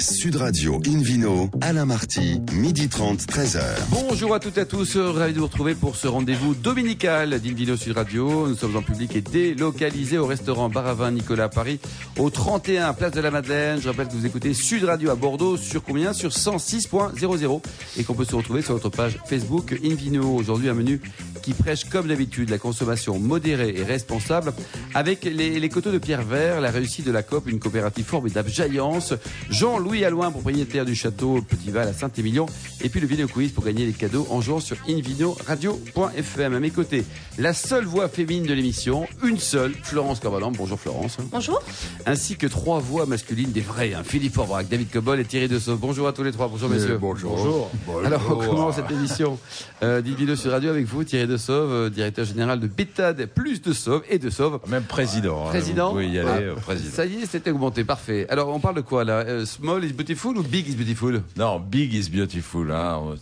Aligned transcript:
Sud 0.00 0.36
Radio 0.36 0.80
Invino, 0.86 1.50
Alain 1.60 1.84
Marty, 1.84 2.40
midi 2.52 2.88
30, 2.88 3.20
13h. 3.20 3.60
Bonjour 3.90 4.32
à 4.32 4.38
toutes 4.38 4.56
et 4.56 4.60
à 4.60 4.64
tous, 4.64 4.96
ravi 4.96 5.32
de 5.32 5.38
vous 5.40 5.46
retrouver 5.46 5.74
pour 5.74 5.96
ce 5.96 6.06
rendez-vous 6.06 6.54
dominical 6.54 7.40
d'Invino 7.40 7.76
Sud 7.76 7.96
Radio. 7.96 8.46
Nous 8.46 8.54
sommes 8.54 8.76
en 8.76 8.82
public 8.82 9.16
et 9.16 9.20
délocalisés 9.20 10.18
au 10.18 10.26
restaurant 10.26 10.68
Baravin 10.68 11.10
Nicolas 11.10 11.44
à 11.44 11.48
Paris, 11.48 11.80
au 12.16 12.30
31 12.30 12.92
Place 12.92 13.12
de 13.12 13.20
la 13.20 13.32
Madeleine. 13.32 13.80
Je 13.80 13.88
rappelle 13.88 14.06
que 14.06 14.12
vous 14.12 14.26
écoutez 14.26 14.54
Sud 14.54 14.84
Radio 14.84 15.10
à 15.10 15.16
Bordeaux 15.16 15.56
sur 15.56 15.82
combien? 15.82 16.12
Sur 16.12 16.30
106.00 16.30 17.62
et 17.96 18.04
qu'on 18.04 18.14
peut 18.14 18.24
se 18.24 18.36
retrouver 18.36 18.62
sur 18.62 18.74
notre 18.74 18.90
page 18.90 19.18
Facebook 19.26 19.78
Invino. 19.84 20.36
Aujourd'hui, 20.36 20.68
un 20.68 20.74
menu 20.74 21.00
qui 21.48 21.54
prêche 21.54 21.88
comme 21.88 22.08
d'habitude 22.08 22.50
la 22.50 22.58
consommation 22.58 23.18
modérée 23.18 23.72
et 23.74 23.82
responsable 23.82 24.52
avec 24.94 25.24
les, 25.24 25.58
les 25.58 25.68
coteaux 25.70 25.90
de 25.90 25.96
pierre 25.96 26.20
vert, 26.20 26.60
la 26.60 26.70
réussite 26.70 27.06
de 27.06 27.10
la 27.10 27.22
COP, 27.22 27.48
une 27.48 27.58
coopérative 27.58 28.04
formidable, 28.04 28.50
Jaillance, 28.50 29.14
Jean-Louis 29.48 30.04
Allouin, 30.04 30.30
propriétaire 30.30 30.84
du 30.84 30.94
château 30.94 31.40
Petit 31.40 31.70
Val 31.70 31.88
à 31.88 31.94
Saint-Émilion, 31.94 32.44
et 32.82 32.90
puis 32.90 33.00
le 33.00 33.06
Vino 33.06 33.26
Quiz 33.26 33.52
pour 33.52 33.64
gagner 33.64 33.86
les 33.86 33.94
cadeaux 33.94 34.26
en 34.28 34.42
jouant 34.42 34.60
sur 34.60 34.76
invinoradio.fm. 34.86 36.54
À 36.54 36.60
mes 36.60 36.68
côtés, 36.68 37.06
la 37.38 37.54
seule 37.54 37.86
voix 37.86 38.10
féminine 38.10 38.44
de 38.44 38.52
l'émission, 38.52 39.06
une 39.24 39.38
seule, 39.38 39.72
Florence 39.82 40.20
Corvalan. 40.20 40.52
Bonjour 40.52 40.78
Florence. 40.78 41.16
Bonjour. 41.32 41.62
Ainsi 42.04 42.36
que 42.36 42.46
trois 42.46 42.78
voix 42.78 43.06
masculines 43.06 43.52
des 43.52 43.62
vrais, 43.62 43.94
hein, 43.94 44.02
Philippe 44.04 44.36
Aubrac, 44.36 44.68
David 44.68 44.90
Cobol 44.90 45.18
et 45.18 45.24
Thierry 45.24 45.48
Dessau. 45.48 45.76
Bonjour 45.76 46.08
à 46.08 46.12
tous 46.12 46.24
les 46.24 46.32
trois. 46.32 46.48
Bonjour 46.48 46.68
messieurs. 46.68 46.98
Bonjour. 47.00 47.70
Alors 48.04 48.20
on 48.28 48.36
commence 48.36 48.76
cette 48.76 48.90
émission 48.90 49.38
euh, 49.82 50.02
sur 50.36 50.50
Radio 50.50 50.70
avec 50.70 50.84
vous, 50.84 51.04
Thierry 51.04 51.26
Dessau, 51.26 51.37
euh, 51.48 51.90
directeur 51.90 52.24
général 52.24 52.60
de 52.60 52.66
Bétade, 52.66 53.26
plus 53.26 53.62
de 53.62 53.72
Sauve 53.72 54.02
et 54.10 54.18
de 54.18 54.30
Sauve. 54.30 54.60
Même 54.68 54.82
président. 54.84 55.46
hein, 55.46 55.50
Président 55.50 55.92
Vous 55.92 56.00
y 56.00 56.18
aller, 56.18 56.28
Ah, 56.28 56.36
euh, 56.38 56.54
président. 56.56 56.90
Ça 56.92 57.06
y 57.06 57.22
est, 57.22 57.26
c'était 57.26 57.50
augmenté, 57.50 57.84
parfait. 57.84 58.26
Alors, 58.28 58.48
on 58.48 58.60
parle 58.60 58.76
de 58.76 58.80
quoi 58.82 59.04
là 59.04 59.24
Euh, 59.26 59.44
Small 59.46 59.84
is 59.84 59.92
beautiful 59.92 60.36
ou 60.38 60.42
big 60.42 60.68
is 60.68 60.74
beautiful? 60.74 61.22
Non, 61.36 61.60
big 61.60 61.94
is 61.94 62.08
beautiful. 62.10 62.70
Hein. 62.72 63.14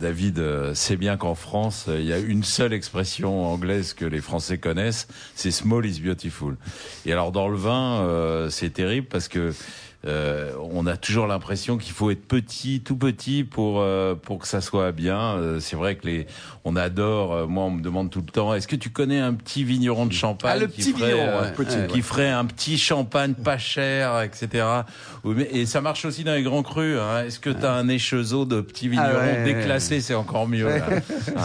David 0.00 0.42
sait 0.74 0.96
bien 0.96 1.16
qu'en 1.16 1.36
France, 1.36 1.84
il 1.88 2.04
y 2.04 2.12
a 2.12 2.18
une 2.18 2.42
seule 2.42 2.72
expression 2.72 3.46
anglaise 3.46 3.92
que 3.94 4.04
les 4.04 4.20
Français 4.20 4.58
connaissent, 4.58 5.06
c'est 5.36 5.52
small 5.52 5.86
is 5.86 6.00
beautiful. 6.00 6.56
Et 7.06 7.12
alors 7.12 7.30
dans 7.30 7.48
le 7.48 7.56
vin, 7.56 8.00
euh, 8.00 8.50
c'est 8.50 8.70
terrible 8.70 9.06
parce 9.08 9.28
que 9.28 9.52
euh, 10.04 10.52
on 10.72 10.86
a 10.86 10.96
toujours 10.96 11.26
l'impression 11.28 11.78
qu'il 11.78 11.92
faut 11.92 12.10
être 12.10 12.26
petit, 12.26 12.80
tout 12.80 12.96
petit 12.96 13.44
pour 13.44 13.80
euh, 13.80 14.14
pour 14.14 14.38
que 14.40 14.48
ça 14.48 14.60
soit 14.60 14.90
bien. 14.92 15.18
Euh, 15.36 15.60
c'est 15.60 15.76
vrai 15.76 15.94
que 15.96 16.06
les, 16.06 16.26
on 16.64 16.74
adore. 16.74 17.32
euh, 17.32 17.46
moi, 17.46 17.64
on 17.64 17.70
me 17.70 17.82
demande 17.82 18.10
tout 18.10 18.20
le 18.20 18.26
temps, 18.32 18.52
est-ce 18.54 18.66
que 18.66 18.74
tu 18.76 18.90
connais 18.90 19.20
un 19.20 19.32
petit 19.34 19.62
vigneron 19.64 20.06
de 20.06 20.12
champagne 20.12 20.52
Ah, 20.56 20.58
le 20.58 20.66
qui 20.66 20.80
petit 20.82 20.92
ferait, 20.92 21.12
vigneron, 21.12 21.38
euh. 21.44 21.50
Petit, 21.52 21.76
qui 21.88 21.94
ouais. 21.96 22.02
ferait 22.02 22.30
un 22.30 22.44
petit 22.44 22.78
champagne 22.78 23.34
pas 23.34 23.58
cher, 23.58 24.22
etc. 24.22 24.64
Et 25.52 25.66
ça 25.66 25.80
marche 25.80 26.04
aussi 26.04 26.24
dans 26.24 26.34
les 26.34 26.42
grands 26.42 26.62
crus. 26.64 26.98
Hein. 26.98 27.24
Est-ce 27.26 27.38
que 27.38 27.50
tu 27.50 27.64
as 27.64 27.72
un 27.72 27.88
échezeau 27.88 28.44
de 28.44 28.60
petits 28.60 28.88
vignerons 28.88 29.08
Ah 29.12 29.24
ouais. 29.44 29.44
déclassés 29.54 30.00
C'est 30.00 30.14
encore 30.14 30.48
mieux. 30.48 30.68
là. 30.68 30.86
Hein. 31.36 31.42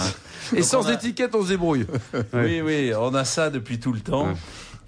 Et 0.53 0.57
Donc 0.61 0.65
sans 0.65 0.85
on 0.85 0.89
a- 0.89 0.93
étiquette, 0.93 1.35
on 1.35 1.43
se 1.43 1.49
débrouille. 1.49 1.85
Oui, 2.33 2.61
oui, 2.61 2.91
on 2.97 3.13
a 3.13 3.25
ça 3.25 3.49
depuis 3.49 3.79
tout 3.79 3.91
le 3.91 3.99
temps. 3.99 4.29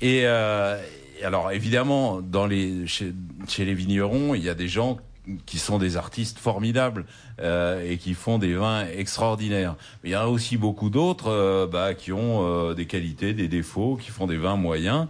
Et, 0.01 0.21
euh, 0.23 0.77
alors, 1.23 1.51
évidemment, 1.51 2.21
dans 2.21 2.45
les, 2.45 2.87
chez, 2.87 3.13
chez 3.47 3.65
les 3.65 3.73
vignerons, 3.73 4.35
il 4.35 4.43
y 4.43 4.49
a 4.49 4.55
des 4.55 4.67
gens 4.67 4.99
qui 5.45 5.59
sont 5.59 5.77
des 5.77 5.97
artistes 5.97 6.39
formidables 6.39 7.05
euh, 7.39 7.87
et 7.87 7.97
qui 7.97 8.13
font 8.13 8.37
des 8.37 8.53
vins 8.53 8.85
extraordinaires. 8.87 9.75
Mais 10.03 10.09
il 10.09 10.13
y 10.13 10.15
en 10.15 10.21
a 10.21 10.27
aussi 10.27 10.57
beaucoup 10.57 10.89
d'autres 10.89 11.29
euh, 11.29 11.67
bah, 11.67 11.93
qui 11.93 12.11
ont 12.11 12.45
euh, 12.45 12.73
des 12.73 12.85
qualités, 12.85 13.33
des 13.33 13.47
défauts, 13.47 13.95
qui 13.95 14.09
font 14.09 14.27
des 14.27 14.37
vins 14.37 14.55
moyens. 14.55 15.07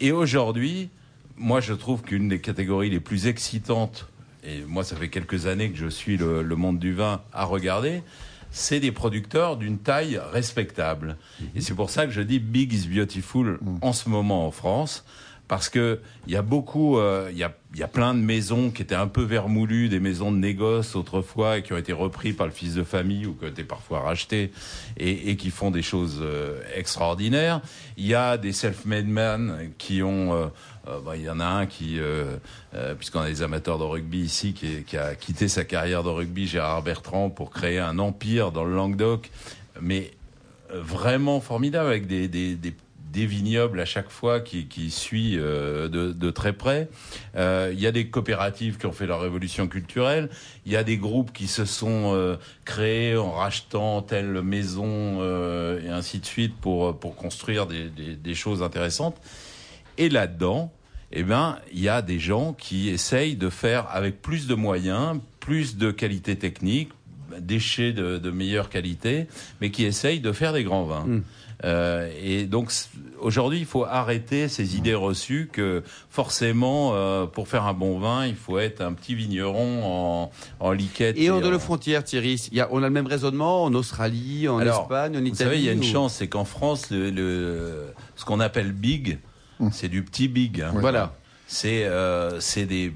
Et 0.00 0.12
aujourd'hui, 0.12 0.90
moi, 1.36 1.60
je 1.60 1.74
trouve 1.74 2.02
qu'une 2.02 2.28
des 2.28 2.40
catégories 2.40 2.90
les 2.90 3.00
plus 3.00 3.26
excitantes, 3.26 4.06
et 4.44 4.62
moi, 4.66 4.84
ça 4.84 4.96
fait 4.96 5.08
quelques 5.08 5.46
années 5.46 5.70
que 5.70 5.78
je 5.78 5.88
suis 5.88 6.16
le, 6.16 6.42
le 6.42 6.56
monde 6.56 6.78
du 6.78 6.94
vin 6.94 7.20
à 7.32 7.44
regarder, 7.44 8.02
c'est 8.50 8.80
des 8.80 8.92
producteurs 8.92 9.56
d'une 9.56 9.78
taille 9.78 10.20
respectable. 10.32 11.16
Et 11.54 11.60
c'est 11.60 11.74
pour 11.74 11.90
ça 11.90 12.06
que 12.06 12.12
je 12.12 12.20
dis 12.20 12.38
Big 12.38 12.72
is 12.72 12.88
Beautiful 12.88 13.58
en 13.82 13.92
ce 13.92 14.08
moment 14.08 14.46
en 14.46 14.50
France. 14.50 15.04
Parce 15.50 15.68
que 15.68 15.98
il 16.28 16.32
y 16.32 16.36
a 16.36 16.42
beaucoup, 16.42 16.96
euh, 16.96 17.28
il 17.32 17.36
y, 17.36 17.42
a, 17.42 17.88
plein 17.88 18.14
de 18.14 18.20
maisons 18.20 18.70
qui 18.70 18.82
étaient 18.82 18.94
un 18.94 19.08
peu 19.08 19.22
vermoulues, 19.22 19.88
des 19.88 19.98
maisons 19.98 20.30
de 20.30 20.36
négoce 20.36 20.94
autrefois, 20.94 21.58
et 21.58 21.64
qui 21.64 21.72
ont 21.72 21.76
été 21.76 21.92
repris 21.92 22.32
par 22.32 22.46
le 22.46 22.52
fils 22.52 22.74
de 22.74 22.84
famille 22.84 23.26
ou 23.26 23.34
qui 23.34 23.46
ont 23.46 23.48
été 23.48 23.64
parfois 23.64 23.98
rachetés 23.98 24.52
et, 24.96 25.36
qui 25.36 25.50
font 25.50 25.72
des 25.72 25.82
choses 25.82 26.20
euh, 26.22 26.60
extraordinaires. 26.76 27.62
Il 27.96 28.06
y 28.06 28.14
a 28.14 28.38
des 28.38 28.52
self-made 28.52 29.08
men 29.08 29.72
qui 29.76 30.04
ont, 30.04 30.34
euh, 30.34 30.46
bah, 31.04 31.16
il 31.16 31.22
y 31.22 31.28
en 31.28 31.40
a 31.40 31.46
un 31.46 31.66
qui, 31.66 31.98
puisqu'on 32.96 33.22
a 33.22 33.26
des 33.26 33.42
amateurs 33.42 33.78
de 33.80 33.84
rugby 33.84 34.20
ici, 34.20 34.52
qui, 34.52 34.96
a 34.96 35.16
quitté 35.16 35.48
sa 35.48 35.64
carrière 35.64 36.04
de 36.04 36.10
rugby, 36.10 36.46
Gérard 36.46 36.84
Bertrand, 36.84 37.28
pour 37.28 37.50
créer 37.50 37.80
un 37.80 37.98
empire 37.98 38.52
dans 38.52 38.64
le 38.64 38.76
Languedoc, 38.76 39.32
mais 39.80 40.12
vraiment 40.72 41.40
formidable 41.40 41.88
avec 41.88 42.06
des, 42.06 42.28
des, 42.28 42.54
des, 42.54 42.72
des 43.12 43.26
vignobles 43.26 43.80
à 43.80 43.84
chaque 43.84 44.10
fois 44.10 44.40
qui, 44.40 44.66
qui 44.66 44.90
suit 44.90 45.36
euh, 45.36 45.88
de, 45.88 46.12
de 46.12 46.30
très 46.30 46.52
près. 46.52 46.88
Euh, 47.36 47.70
Il 47.72 47.80
y 47.80 47.86
a 47.86 47.92
des 47.92 48.08
coopératives 48.08 48.78
qui 48.78 48.86
ont 48.86 48.92
fait 48.92 49.06
leur 49.06 49.20
révolution 49.20 49.68
culturelle. 49.68 50.28
Il 50.66 50.72
y 50.72 50.76
a 50.76 50.84
des 50.84 50.96
groupes 50.96 51.32
qui 51.32 51.46
se 51.46 51.64
sont 51.64 52.12
euh, 52.14 52.36
créés 52.64 53.16
en 53.16 53.32
rachetant 53.32 54.02
telle 54.02 54.42
maison 54.42 55.20
et 55.78 55.88
ainsi 55.88 56.18
de 56.18 56.26
suite 56.26 56.54
pour, 56.60 56.98
pour 56.98 57.16
construire 57.16 57.66
des, 57.66 57.88
des, 57.88 58.14
des 58.14 58.34
choses 58.34 58.62
intéressantes. 58.62 59.16
Et 59.98 60.08
là-dedans, 60.08 60.72
eh 61.12 61.24
ben, 61.24 61.58
il 61.72 61.80
y 61.80 61.88
a 61.88 62.02
des 62.02 62.20
gens 62.20 62.52
qui 62.52 62.88
essayent 62.88 63.36
de 63.36 63.50
faire 63.50 63.88
avec 63.90 64.22
plus 64.22 64.46
de 64.46 64.54
moyens, 64.54 65.18
plus 65.40 65.76
de 65.76 65.90
qualité 65.90 66.36
technique, 66.36 66.90
déchets 67.40 67.92
de, 67.92 68.18
de 68.18 68.30
meilleure 68.30 68.68
qualité, 68.68 69.26
mais 69.60 69.70
qui 69.70 69.84
essayent 69.84 70.20
de 70.20 70.32
faire 70.32 70.52
des 70.52 70.64
grands 70.64 70.84
vins. 70.84 71.04
Mm. 71.06 71.22
Euh, 71.62 72.10
et 72.22 72.44
donc 72.46 72.72
aujourd'hui, 73.20 73.58
il 73.58 73.66
faut 73.66 73.84
arrêter 73.84 74.48
ces 74.48 74.76
idées 74.78 74.94
reçues 74.94 75.50
que 75.52 75.82
forcément, 76.08 76.92
euh, 76.94 77.26
pour 77.26 77.48
faire 77.48 77.64
un 77.66 77.74
bon 77.74 77.98
vin, 77.98 78.26
il 78.26 78.34
faut 78.34 78.58
être 78.58 78.80
un 78.80 78.94
petit 78.94 79.14
vigneron 79.14 79.82
en, 79.84 80.30
en 80.60 80.72
liquette. 80.72 81.18
Et 81.18 81.28
en 81.30 81.40
de 81.40 81.46
en- 81.46 81.50
la 81.50 81.58
frontière, 81.58 82.02
Thierry, 82.02 82.48
il 82.50 82.56
y 82.56 82.60
a, 82.62 82.68
on 82.70 82.78
a 82.82 82.86
le 82.86 82.90
même 82.90 83.06
raisonnement 83.06 83.64
en 83.64 83.74
Australie, 83.74 84.48
en 84.48 84.58
Alors, 84.58 84.82
Espagne, 84.82 85.12
en 85.16 85.20
Italie. 85.20 85.30
Vous 85.32 85.36
savez, 85.36 85.58
il 85.58 85.64
y 85.64 85.68
a 85.68 85.72
une 85.72 85.80
ou- 85.80 85.82
chance, 85.82 86.14
c'est 86.14 86.28
qu'en 86.28 86.46
France, 86.46 86.90
le, 86.90 87.10
le- 87.10 87.86
ce 88.16 88.24
qu'on 88.24 88.40
appelle 88.40 88.72
big, 88.72 89.18
c'est 89.70 89.88
du 89.88 90.02
petit 90.02 90.28
big. 90.28 90.62
hein. 90.62 90.72
Voilà. 90.74 91.12
C'est 91.46 91.84
euh, 91.84 92.40
c'est 92.40 92.64
des 92.64 92.92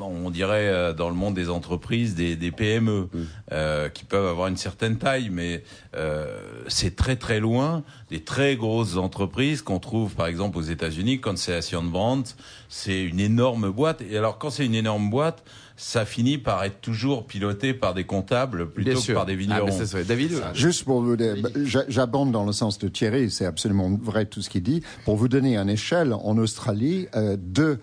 on 0.00 0.30
dirait 0.30 0.68
euh, 0.68 0.92
dans 0.92 1.08
le 1.08 1.14
monde 1.14 1.34
des 1.34 1.48
entreprises 1.50 2.14
des, 2.14 2.36
des 2.36 2.50
PME 2.50 3.08
euh, 3.52 3.88
qui 3.88 4.04
peuvent 4.04 4.26
avoir 4.28 4.48
une 4.48 4.56
certaine 4.56 4.98
taille, 4.98 5.30
mais 5.30 5.62
euh, 5.96 6.38
c'est 6.68 6.96
très 6.96 7.16
très 7.16 7.40
loin 7.40 7.82
des 8.10 8.20
très 8.20 8.56
grosses 8.56 8.96
entreprises 8.96 9.62
qu'on 9.62 9.78
trouve 9.78 10.14
par 10.14 10.26
exemple 10.26 10.58
aux 10.58 10.62
États-Unis. 10.62 11.20
Constellation 11.20 11.82
Brands, 11.82 12.22
c'est 12.68 13.02
une 13.02 13.20
énorme 13.20 13.70
boîte. 13.70 14.02
Et 14.10 14.16
alors 14.16 14.38
quand 14.38 14.50
c'est 14.50 14.66
une 14.66 14.74
énorme 14.74 15.10
boîte, 15.10 15.42
ça 15.78 16.06
finit 16.06 16.38
par 16.38 16.64
être 16.64 16.80
toujours 16.80 17.26
piloté 17.26 17.74
par 17.74 17.92
des 17.92 18.04
comptables 18.04 18.70
plutôt 18.70 18.90
Bien 18.90 18.94
que 18.98 19.04
sûr. 19.04 19.14
par 19.14 19.26
des 19.26 19.34
Ah, 19.34 19.36
vignerons. 19.36 19.66
mais 19.66 19.72
c'est 19.72 19.90
vrai. 19.90 20.04
David 20.04 20.32
Juste 20.54 20.84
pour 20.84 21.02
vous 21.02 21.16
dire, 21.16 21.34
bah, 21.42 21.50
j'a- 21.64 21.84
j'abonde 21.88 22.32
dans 22.32 22.46
le 22.46 22.52
sens 22.52 22.78
de 22.78 22.88
Thierry, 22.88 23.30
c'est 23.30 23.44
absolument 23.44 23.90
vrai 24.02 24.24
tout 24.24 24.40
ce 24.40 24.48
qu'il 24.48 24.62
dit. 24.62 24.82
Pour 25.04 25.16
vous 25.16 25.28
donner 25.28 25.56
une 25.58 25.68
échelle, 25.68 26.14
en 26.14 26.38
Australie, 26.38 27.08
euh, 27.14 27.36
deux 27.38 27.78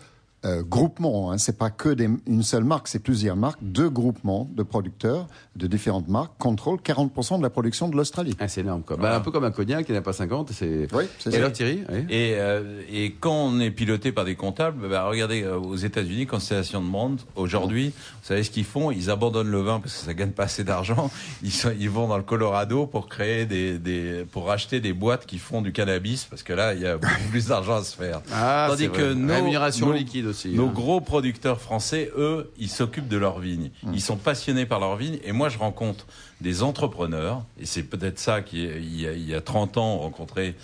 euh, 0.45 0.63
groupements, 0.63 1.31
hein, 1.31 1.37
c'est 1.37 1.57
pas 1.57 1.69
que 1.69 1.89
des- 1.89 2.09
une 2.27 2.43
seule 2.43 2.63
marque, 2.63 2.87
c'est 2.87 2.99
plusieurs 2.99 3.35
marques, 3.35 3.59
deux 3.61 3.89
groupements 3.89 4.49
de 4.55 4.63
producteurs 4.63 5.27
de 5.55 5.67
différentes 5.67 6.07
marques 6.07 6.33
contrôlent 6.37 6.79
40% 6.81 7.37
de 7.37 7.43
la 7.43 7.49
production 7.49 7.87
de 7.87 7.95
l'Australie. 7.95 8.35
Ah, 8.39 8.47
c'est 8.47 8.61
énorme. 8.61 8.81
Quoi. 8.83 8.97
Bah, 8.97 9.15
un 9.15 9.19
peu 9.19 9.31
comme 9.31 9.43
un 9.45 9.51
cognac 9.51 9.85
qui 9.85 9.91
n'a 9.93 10.01
pas 10.01 10.13
50. 10.13 10.51
C'est... 10.51 10.87
Oui, 10.93 11.03
c'est 11.19 11.29
Et 11.29 11.33
ça. 11.33 11.37
alors 11.37 11.51
Thierry 11.51 11.83
oui. 11.91 11.99
Et, 12.09 12.33
euh, 12.37 12.81
et 12.91 13.13
quand 13.19 13.33
on 13.35 13.59
est 13.59 13.71
piloté 13.71 14.11
par 14.11 14.25
des 14.25 14.35
comptables, 14.35 14.89
bah, 14.89 15.05
regardez 15.07 15.43
euh, 15.43 15.57
aux 15.57 15.75
États-Unis, 15.75 16.25
Constellation 16.25 16.81
de 16.81 16.89
Brand, 16.89 17.19
aujourd'hui, 17.35 17.89
vous 17.89 18.27
savez 18.27 18.43
ce 18.43 18.49
qu'ils 18.51 18.65
font? 18.65 18.91
Ils 18.91 19.09
abandonnent 19.09 19.51
le 19.51 19.61
vin 19.61 19.79
parce 19.79 19.93
que 19.95 20.05
ça 20.05 20.13
gagne 20.13 20.31
pas 20.31 20.43
assez 20.43 20.63
d'argent. 20.63 21.09
Ils, 21.43 21.51
sont- 21.51 21.73
ils 21.79 21.89
vont 21.89 22.07
dans 22.07 22.17
le 22.17 22.23
Colorado 22.23 22.85
pour 22.87 23.07
créer 23.07 23.45
des, 23.45 23.77
des, 23.79 24.25
pour 24.31 24.49
acheter 24.51 24.79
des 24.79 24.93
boîtes 24.93 25.25
qui 25.25 25.37
font 25.37 25.61
du 25.61 25.71
cannabis 25.71 26.25
parce 26.25 26.41
que 26.43 26.53
là, 26.53 26.73
il 26.73 26.81
y 26.81 26.87
a 26.87 26.97
beaucoup 26.97 27.29
plus 27.29 27.47
d'argent 27.47 27.75
à 27.75 27.83
se 27.83 27.95
faire. 27.95 28.21
Ah, 28.33 28.67
Tandis 28.69 28.83
c'est 28.83 28.89
que 28.91 29.01
vrai. 29.01 29.15
nos- 29.15 29.33
Rémunération 29.33 29.87
nos- 29.87 29.93
liquide 29.93 30.32
aussi. 30.33 30.49
Nos 30.49 30.67
hein. 30.67 30.71
gros 30.73 31.01
producteurs 31.01 31.61
français, 31.61 32.11
eux, 32.17 32.51
ils 32.57 32.69
s'occupent 32.69 33.07
de 33.07 33.17
leurs 33.17 33.39
vignes. 33.39 33.71
Ils 33.93 34.01
sont 34.01 34.17
passionnés 34.17 34.65
par 34.65 34.79
leurs 34.79 34.95
vignes. 34.95 35.19
Et 35.23 35.31
moi, 35.31 35.49
je 35.49 35.57
rencontre 35.57 36.05
des 36.41 36.63
entrepreneurs, 36.63 37.43
et 37.59 37.65
c'est 37.65 37.83
peut-être 37.83 38.19
ça 38.19 38.41
qui, 38.41 38.63
il 38.63 38.99
y, 38.99 39.07
a, 39.07 39.13
il 39.13 39.27
y 39.27 39.33
a 39.33 39.41
30 39.41 39.77
ans, 39.77 39.95
on 39.95 39.99
rencontrait 39.99 40.55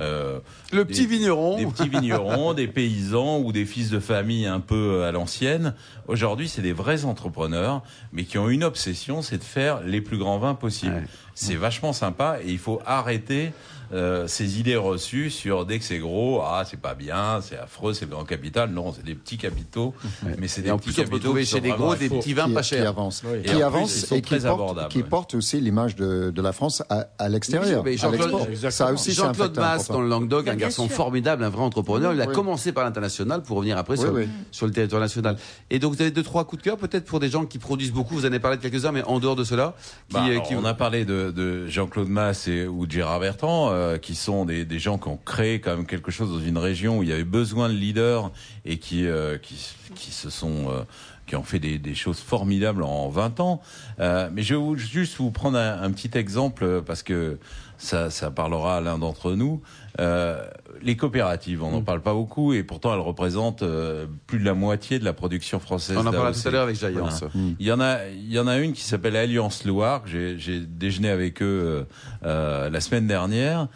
euh, 0.00 0.40
Le 0.70 0.84
des- 0.84 0.92
petit 0.92 1.06
vigneron. 1.06 1.56
des 1.56 1.66
petits 1.66 1.88
vignerons, 1.88 2.52
des 2.54 2.66
paysans 2.68 3.38
ou 3.38 3.52
des 3.52 3.64
fils 3.64 3.88
de 3.90 4.00
famille 4.00 4.46
un 4.46 4.60
peu 4.60 5.02
à 5.04 5.12
l'ancienne. 5.12 5.74
Aujourd'hui, 6.08 6.48
c'est 6.48 6.62
des 6.62 6.72
vrais 6.74 7.04
entrepreneurs, 7.04 7.82
mais 8.12 8.24
qui 8.24 8.38
ont 8.38 8.48
une 8.50 8.64
obsession, 8.64 9.22
c'est 9.22 9.38
de 9.38 9.44
faire 9.44 9.80
les 9.84 10.00
plus 10.00 10.18
grands 10.18 10.38
vins 10.38 10.54
possibles. 10.54 10.94
Ouais. 10.94 11.04
C'est 11.34 11.54
vachement 11.54 11.92
sympa 11.92 12.38
et 12.44 12.50
il 12.50 12.58
faut 12.58 12.80
arrêter 12.84 13.52
euh, 13.94 14.26
ces 14.26 14.58
idées 14.60 14.76
reçues 14.76 15.30
sur 15.30 15.64
dès 15.64 15.78
que 15.78 15.84
c'est 15.84 15.98
gros, 15.98 16.42
ah 16.42 16.64
c'est 16.68 16.80
pas 16.80 16.94
bien, 16.94 17.40
c'est 17.40 17.56
affreux, 17.56 17.94
c'est 17.94 18.04
le 18.06 18.10
grand 18.10 18.24
capital. 18.24 18.70
Non, 18.70 18.92
c'est 18.92 19.04
des 19.04 19.14
petits 19.14 19.38
capitaux, 19.38 19.94
mais 20.38 20.48
c'est 20.48 20.60
Et 20.62 20.64
des 20.64 20.70
en 20.72 20.78
petits 20.78 20.90
plus, 20.90 21.00
on 21.00 21.04
peut 21.04 21.10
capitaux 21.10 21.24
trouver 21.28 21.42
qui 21.44 21.50
chez 21.50 21.60
vraiment 21.60 21.76
gros 21.76 21.94
des 21.94 22.08
petits 22.10 22.34
vins 22.34 22.48
qui, 22.48 22.52
pas 22.54 22.62
qui 22.62 22.68
chers. 22.68 22.94
Oui. 22.98 23.42
qui 23.44 23.50
Et 23.50 23.54
en 23.54 23.54
plus, 23.54 23.62
avance 23.62 23.96
ils 23.96 24.06
sont 24.06 24.16
et 24.16 24.20
qui 24.20 24.28
très 24.28 24.40
porte, 24.40 24.52
abordables, 24.60 24.88
qui 24.88 24.98
ouais. 24.98 25.04
porte 25.04 25.34
aussi 25.36 25.60
l'image 25.60 25.94
de, 25.96 26.30
de 26.30 26.42
la 26.42 26.52
France 26.52 26.82
à, 26.90 27.06
à 27.18 27.28
l'extérieur, 27.30 27.82
Mais 27.84 27.92
à 27.94 27.96
Jean-Claude- 27.96 28.20
l'export. 28.20 28.48
Exactement. 28.50 28.70
Ça 28.88 28.92
aussi, 28.92 29.14
c'est 29.14 29.20
un 29.22 29.24
Jean-Claude 29.26 29.46
facteur 29.54 29.64
Masse, 29.64 29.74
important. 29.82 29.94
dans 29.94 30.00
le 30.02 30.08
Languedoc, 30.08 30.48
garçon 30.58 30.86
sûr. 30.86 30.94
formidable, 30.96 31.44
un 31.44 31.48
vrai 31.48 31.62
entrepreneur. 31.62 32.12
Il 32.14 32.20
a 32.20 32.26
Oui. 32.26 32.34
commencé 32.34 32.72
par 32.72 32.84
l'international 32.84 33.42
pour 33.42 33.56
revenir 33.58 33.78
après 33.78 33.94
Oui, 33.98 34.04
sur, 34.04 34.12
oui. 34.12 34.28
sur 34.50 34.66
le 34.66 34.72
territoire 34.72 35.00
national. 35.00 35.36
Et 35.70 35.78
donc, 35.78 35.94
vous 35.94 36.02
avez 36.02 36.10
deux, 36.10 36.22
trois 36.22 36.44
coups 36.44 36.62
de 36.62 36.68
cœur, 36.68 36.76
peut-être 36.76 37.04
pour 37.04 37.20
des 37.20 37.28
gens 37.28 37.46
qui 37.46 37.58
produisent 37.58 37.92
beaucoup. 37.92 38.14
Vous 38.14 38.24
en 38.24 38.28
avez 38.28 38.38
parlé 38.40 38.56
de 38.56 38.62
quelques-uns, 38.62 38.92
mais 38.92 39.02
en 39.04 39.18
dehors 39.20 39.36
de 39.36 39.44
cela, 39.44 39.74
qui, 40.08 40.14
Bah, 40.14 40.24
euh, 40.26 40.30
alors, 40.32 40.42
qui- 40.44 40.54
on 40.54 40.64
a 40.64 40.74
parlé 40.74 41.04
de, 41.04 41.30
de 41.34 41.66
Jean-Claude 41.68 42.08
Masse 42.08 42.48
et, 42.48 42.66
ou 42.66 42.86
de 42.86 42.92
Gérard 42.92 43.20
Bertrand, 43.20 43.70
euh, 43.72 43.98
qui 43.98 44.14
sont 44.14 44.44
des, 44.44 44.64
des 44.64 44.78
gens 44.78 44.98
qui 44.98 45.08
ont 45.08 45.18
créé 45.24 45.60
quand 45.60 45.76
même 45.76 45.86
quelque 45.86 46.10
chose 46.10 46.30
dans 46.30 46.40
une 46.44 46.58
région 46.58 46.98
où 46.98 47.02
il 47.02 47.08
y 47.08 47.12
avait 47.12 47.24
besoin 47.24 47.68
de 47.68 47.74
leaders 47.74 48.30
et 48.64 48.78
qui, 48.78 49.06
euh, 49.06 49.38
qui, 49.38 49.56
qui 49.94 50.10
se 50.12 50.30
sont, 50.30 50.68
euh, 50.70 50.82
qui 51.28 51.36
ont 51.36 51.44
fait 51.44 51.60
des, 51.60 51.78
des 51.78 51.94
choses 51.94 52.18
formidables 52.20 52.82
en 52.82 53.08
20 53.08 53.38
ans. 53.40 53.60
Euh, 54.00 54.28
mais 54.32 54.42
je 54.42 54.54
vais 54.54 54.60
vous- 54.60 54.76
juste 54.76 55.16
vous 55.18 55.30
prendre 55.30 55.58
un, 55.58 55.82
un 55.82 55.90
petit 55.92 56.10
exemple 56.18 56.64
euh, 56.64 56.80
parce 56.80 57.02
que 57.04 57.38
ça, 57.76 58.10
ça 58.10 58.30
parlera 58.32 58.78
à 58.78 58.80
l'un 58.80 58.98
d'entre 58.98 59.34
nous. 59.34 59.60
Euh, 60.00 60.42
les 60.82 60.96
coopératives, 60.96 61.60
Mm. 61.60 61.64
on 61.64 61.70
n'en 61.72 61.82
parle 61.82 62.00
pas 62.02 62.14
beaucoup 62.14 62.52
et 62.52 62.62
pourtant 62.64 62.92
elles 62.94 63.00
représentent 63.00 63.62
euh, 63.62 64.06
plus 64.26 64.38
de 64.40 64.44
la 64.44 64.54
moitié 64.54 64.98
de 64.98 65.04
la 65.04 65.12
production 65.12 65.60
française. 65.60 65.96
on 65.96 66.06
en 66.06 66.10
parlait 66.12 66.32
tout 66.32 66.48
à 66.48 66.50
l'heure 66.50 66.62
avec 66.64 66.76
Jaillance. 66.76 67.20
Voilà. 67.22 67.48
Il 67.60 67.66
y 67.66 67.70
en 67.72 67.80
a, 67.80 68.08
il 68.08 68.32
y 68.32 68.38
en 68.38 68.46
a 68.48 68.58
une 68.58 68.72
qui 68.72 68.82
s'appelle 68.82 69.14
Alliance 69.16 69.64
Loire. 69.64 70.02
que 70.02 70.08
J'ai, 70.08 70.38
j'ai 70.38 70.60
déjeuné 70.60 71.10
avec 71.10 71.42
eux 71.42 71.46
euh, 71.46 71.84
euh, 72.24 72.70
la 72.70 72.80
semaine 72.80 73.06
dernière, 73.06 73.68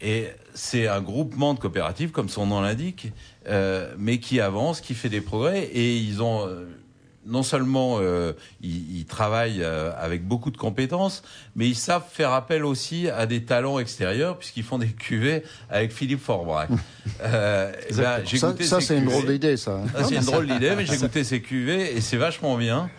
et 0.00 0.28
c'est 0.54 0.88
un 0.88 1.00
groupement 1.02 1.52
de 1.54 1.58
coopératives, 1.58 2.10
comme 2.10 2.28
son 2.28 2.46
nom 2.46 2.60
l'indique, 2.62 3.12
euh, 3.48 3.92
mais 3.98 4.18
qui 4.18 4.40
avance, 4.40 4.80
qui 4.80 4.94
fait 4.94 5.08
des 5.10 5.20
progrès, 5.20 5.64
et 5.64 5.96
ils 5.96 6.22
ont 6.22 6.46
euh, 6.46 6.64
non 7.30 7.42
seulement 7.42 7.98
euh, 8.00 8.32
ils, 8.60 8.98
ils 8.98 9.04
travaillent 9.06 9.62
euh, 9.62 9.92
avec 9.98 10.26
beaucoup 10.26 10.50
de 10.50 10.56
compétences, 10.56 11.22
mais 11.56 11.66
ils 11.68 11.76
savent 11.76 12.04
faire 12.10 12.32
appel 12.32 12.64
aussi 12.64 13.08
à 13.08 13.26
des 13.26 13.44
talents 13.44 13.78
extérieurs, 13.78 14.36
puisqu'ils 14.36 14.64
font 14.64 14.78
des 14.78 14.88
cuvées 14.88 15.42
avec 15.70 15.92
Philippe 15.92 16.20
Forbrac. 16.22 16.68
Euh, 17.22 17.72
ben, 17.96 18.20
j'ai 18.24 18.38
Ça, 18.38 18.54
ça, 18.60 18.80
c'est 18.80 18.96
une 18.98 19.06
drôle 19.06 19.26
d'idée, 19.26 19.56
ça. 19.56 19.72
hein. 19.72 19.84
Ah, 19.94 20.04
c'est 20.04 20.16
une 20.16 20.24
drôle 20.24 20.46
d'idée, 20.46 20.74
mais 20.76 20.86
j'ai 20.86 20.96
goûté 20.96 21.24
ces 21.24 21.40
cuvées 21.42 21.96
et 21.96 22.00
c'est 22.00 22.16
vachement 22.16 22.56
bien. 22.56 22.90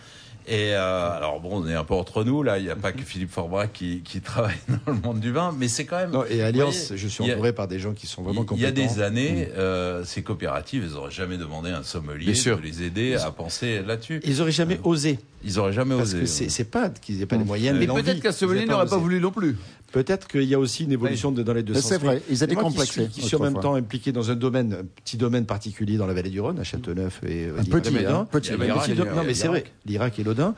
Et 0.48 0.74
euh, 0.74 1.10
alors 1.16 1.40
bon, 1.40 1.62
on 1.62 1.68
est 1.68 1.74
un 1.74 1.84
peu 1.84 1.94
entre 1.94 2.24
nous 2.24 2.42
là. 2.42 2.58
Il 2.58 2.64
n'y 2.64 2.70
a 2.70 2.76
pas 2.76 2.92
que 2.92 3.02
Philippe 3.02 3.30
Forbrac 3.30 3.72
qui, 3.72 4.00
qui 4.04 4.20
travaille 4.20 4.56
dans 4.86 4.92
le 4.92 4.98
monde 5.00 5.20
du 5.20 5.30
vin, 5.30 5.54
mais 5.56 5.68
c'est 5.68 5.84
quand 5.84 5.98
même. 5.98 6.10
Non, 6.10 6.24
et 6.28 6.42
Alliance, 6.42 6.88
voyez, 6.88 7.00
je 7.02 7.08
suis 7.08 7.30
a- 7.30 7.32
entouré 7.34 7.52
par 7.52 7.68
des 7.68 7.78
gens 7.78 7.92
qui 7.92 8.06
sont 8.06 8.22
vraiment 8.22 8.44
il 8.52 8.60
y 8.60 8.66
a 8.66 8.70
compétents. 8.70 8.94
des 8.94 9.00
années, 9.02 9.48
euh, 9.56 10.04
ces 10.04 10.22
coopératives, 10.22 10.82
elles 10.84 10.94
n'auraient 10.94 11.10
jamais 11.12 11.36
demandé 11.36 11.70
à 11.70 11.78
un 11.78 11.82
sommelier 11.82 12.32
de 12.32 12.60
les 12.62 12.82
aider 12.82 13.14
à 13.14 13.30
penser 13.30 13.82
là-dessus. 13.82 14.20
Ils 14.24 14.40
auraient 14.42 14.50
jamais 14.52 14.80
osé. 14.84 15.18
Ils 15.44 15.58
auraient 15.58 15.72
jamais 15.72 15.96
Parce 15.96 16.10
osé. 16.10 16.20
que 16.20 16.26
c'est 16.26 16.48
c'est 16.48 16.64
pas 16.64 16.88
qu'ils 16.88 17.18
n'aient 17.18 17.26
pas 17.26 17.36
les 17.36 17.44
moyens. 17.44 17.78
Mais 17.78 17.86
peut-être 17.86 18.20
qu'un 18.20 18.32
sommelier 18.32 18.66
n'aurait 18.66 18.86
pas 18.86 18.96
voulu 18.96 19.20
non 19.20 19.30
plus. 19.30 19.56
Peut-être 19.92 20.26
qu'il 20.26 20.44
y 20.44 20.54
a 20.54 20.58
aussi 20.58 20.84
une 20.84 20.92
évolution 20.92 21.30
de- 21.32 21.42
dans 21.42 21.52
les 21.52 21.62
deux 21.62 21.74
sens. 21.74 21.90
c'est 21.90 21.98
vrai, 21.98 22.22
ils 22.30 22.42
étaient 22.42 22.54
complexés 22.70 23.08
Qui 23.12 23.20
suis 23.28 23.36
en 23.36 23.40
même 23.40 23.52
temps 23.62 23.74
impliqué 23.74 24.10
dans 24.12 24.30
un 24.30 24.34
domaine, 24.36 24.72
un 24.72 24.84
petit 25.04 25.16
domaine 25.16 25.44
particulier 25.46 25.96
dans 25.98 26.06
la 26.06 26.14
vallée 26.14 26.30
du 26.30 26.40
Rhône, 26.40 26.58
à 26.58 26.64
Châteauneuf 26.64 27.20
et 27.26 27.44
euh, 27.46 27.58
Un 27.58 27.62
petit, 27.80 27.88
hein, 28.06 28.26
petit. 28.30 28.90
Non, 29.16 29.22
mais 29.26 29.34
c'est 29.34 29.48
vrai, 29.48 29.64
l'Irak. 29.86 30.18
et 30.18 30.24
l'Audin. 30.24 30.54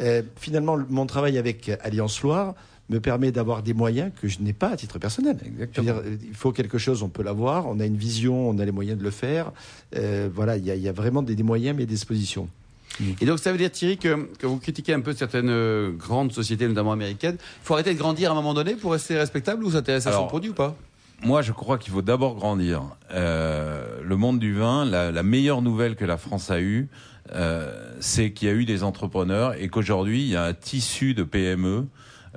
Euh, 0.00 0.22
finalement, 0.36 0.74
le- 0.76 0.86
mon 0.88 1.06
travail 1.06 1.38
avec 1.38 1.70
Alliance 1.82 2.20
Loire 2.22 2.54
me 2.90 3.00
permet 3.00 3.30
d'avoir 3.32 3.62
des 3.62 3.74
moyens 3.74 4.10
que 4.18 4.28
je 4.28 4.38
n'ai 4.40 4.54
pas 4.54 4.68
à 4.70 4.76
titre 4.76 4.98
personnel. 4.98 5.36
Dire, 5.82 5.96
euh, 5.96 6.16
il 6.26 6.34
faut 6.34 6.52
quelque 6.52 6.78
chose, 6.78 7.02
on 7.02 7.10
peut 7.10 7.22
l'avoir, 7.22 7.66
on 7.66 7.78
a 7.80 7.84
une 7.84 7.96
vision, 7.98 8.48
on 8.48 8.58
a 8.58 8.64
les 8.64 8.72
moyens 8.72 8.98
de 8.98 9.04
le 9.04 9.10
faire. 9.10 9.52
Euh, 9.96 10.30
voilà, 10.34 10.56
il 10.56 10.64
y, 10.64 10.70
a- 10.70 10.74
il 10.74 10.82
y 10.82 10.88
a 10.88 10.92
vraiment 10.92 11.20
des, 11.22 11.34
des 11.34 11.42
moyens, 11.42 11.76
mais 11.76 11.84
des 11.84 11.92
dispositions. 11.92 12.48
Et 13.20 13.26
donc, 13.26 13.38
ça 13.38 13.52
veut 13.52 13.58
dire, 13.58 13.70
Thierry, 13.70 13.96
que, 13.96 14.28
que 14.38 14.46
vous 14.46 14.58
critiquez 14.58 14.92
un 14.92 15.00
peu 15.00 15.12
certaines 15.12 15.50
euh, 15.50 15.90
grandes 15.92 16.32
sociétés, 16.32 16.66
notamment 16.66 16.92
américaines. 16.92 17.36
Il 17.38 17.64
faut 17.64 17.74
arrêter 17.74 17.94
de 17.94 17.98
grandir 17.98 18.30
à 18.30 18.32
un 18.32 18.36
moment 18.36 18.54
donné 18.54 18.74
pour 18.74 18.92
rester 18.92 19.16
respectable 19.16 19.64
ou 19.64 19.70
s'intéresser 19.70 20.08
à 20.08 20.12
son 20.12 20.26
produit 20.26 20.50
ou 20.50 20.54
pas? 20.54 20.76
Moi, 21.22 21.42
je 21.42 21.52
crois 21.52 21.78
qu'il 21.78 21.92
faut 21.92 22.02
d'abord 22.02 22.36
grandir. 22.36 22.82
Euh, 23.12 24.00
le 24.04 24.16
monde 24.16 24.38
du 24.38 24.54
vin, 24.54 24.84
la, 24.84 25.10
la 25.10 25.22
meilleure 25.22 25.62
nouvelle 25.62 25.96
que 25.96 26.04
la 26.04 26.16
France 26.16 26.50
a 26.50 26.60
eue, 26.60 26.88
euh, 27.34 27.92
c'est 28.00 28.32
qu'il 28.32 28.48
y 28.48 28.50
a 28.50 28.54
eu 28.54 28.64
des 28.64 28.84
entrepreneurs 28.84 29.54
et 29.54 29.68
qu'aujourd'hui, 29.68 30.22
il 30.22 30.28
y 30.28 30.36
a 30.36 30.44
un 30.44 30.54
tissu 30.54 31.14
de 31.14 31.24
PME, 31.24 31.86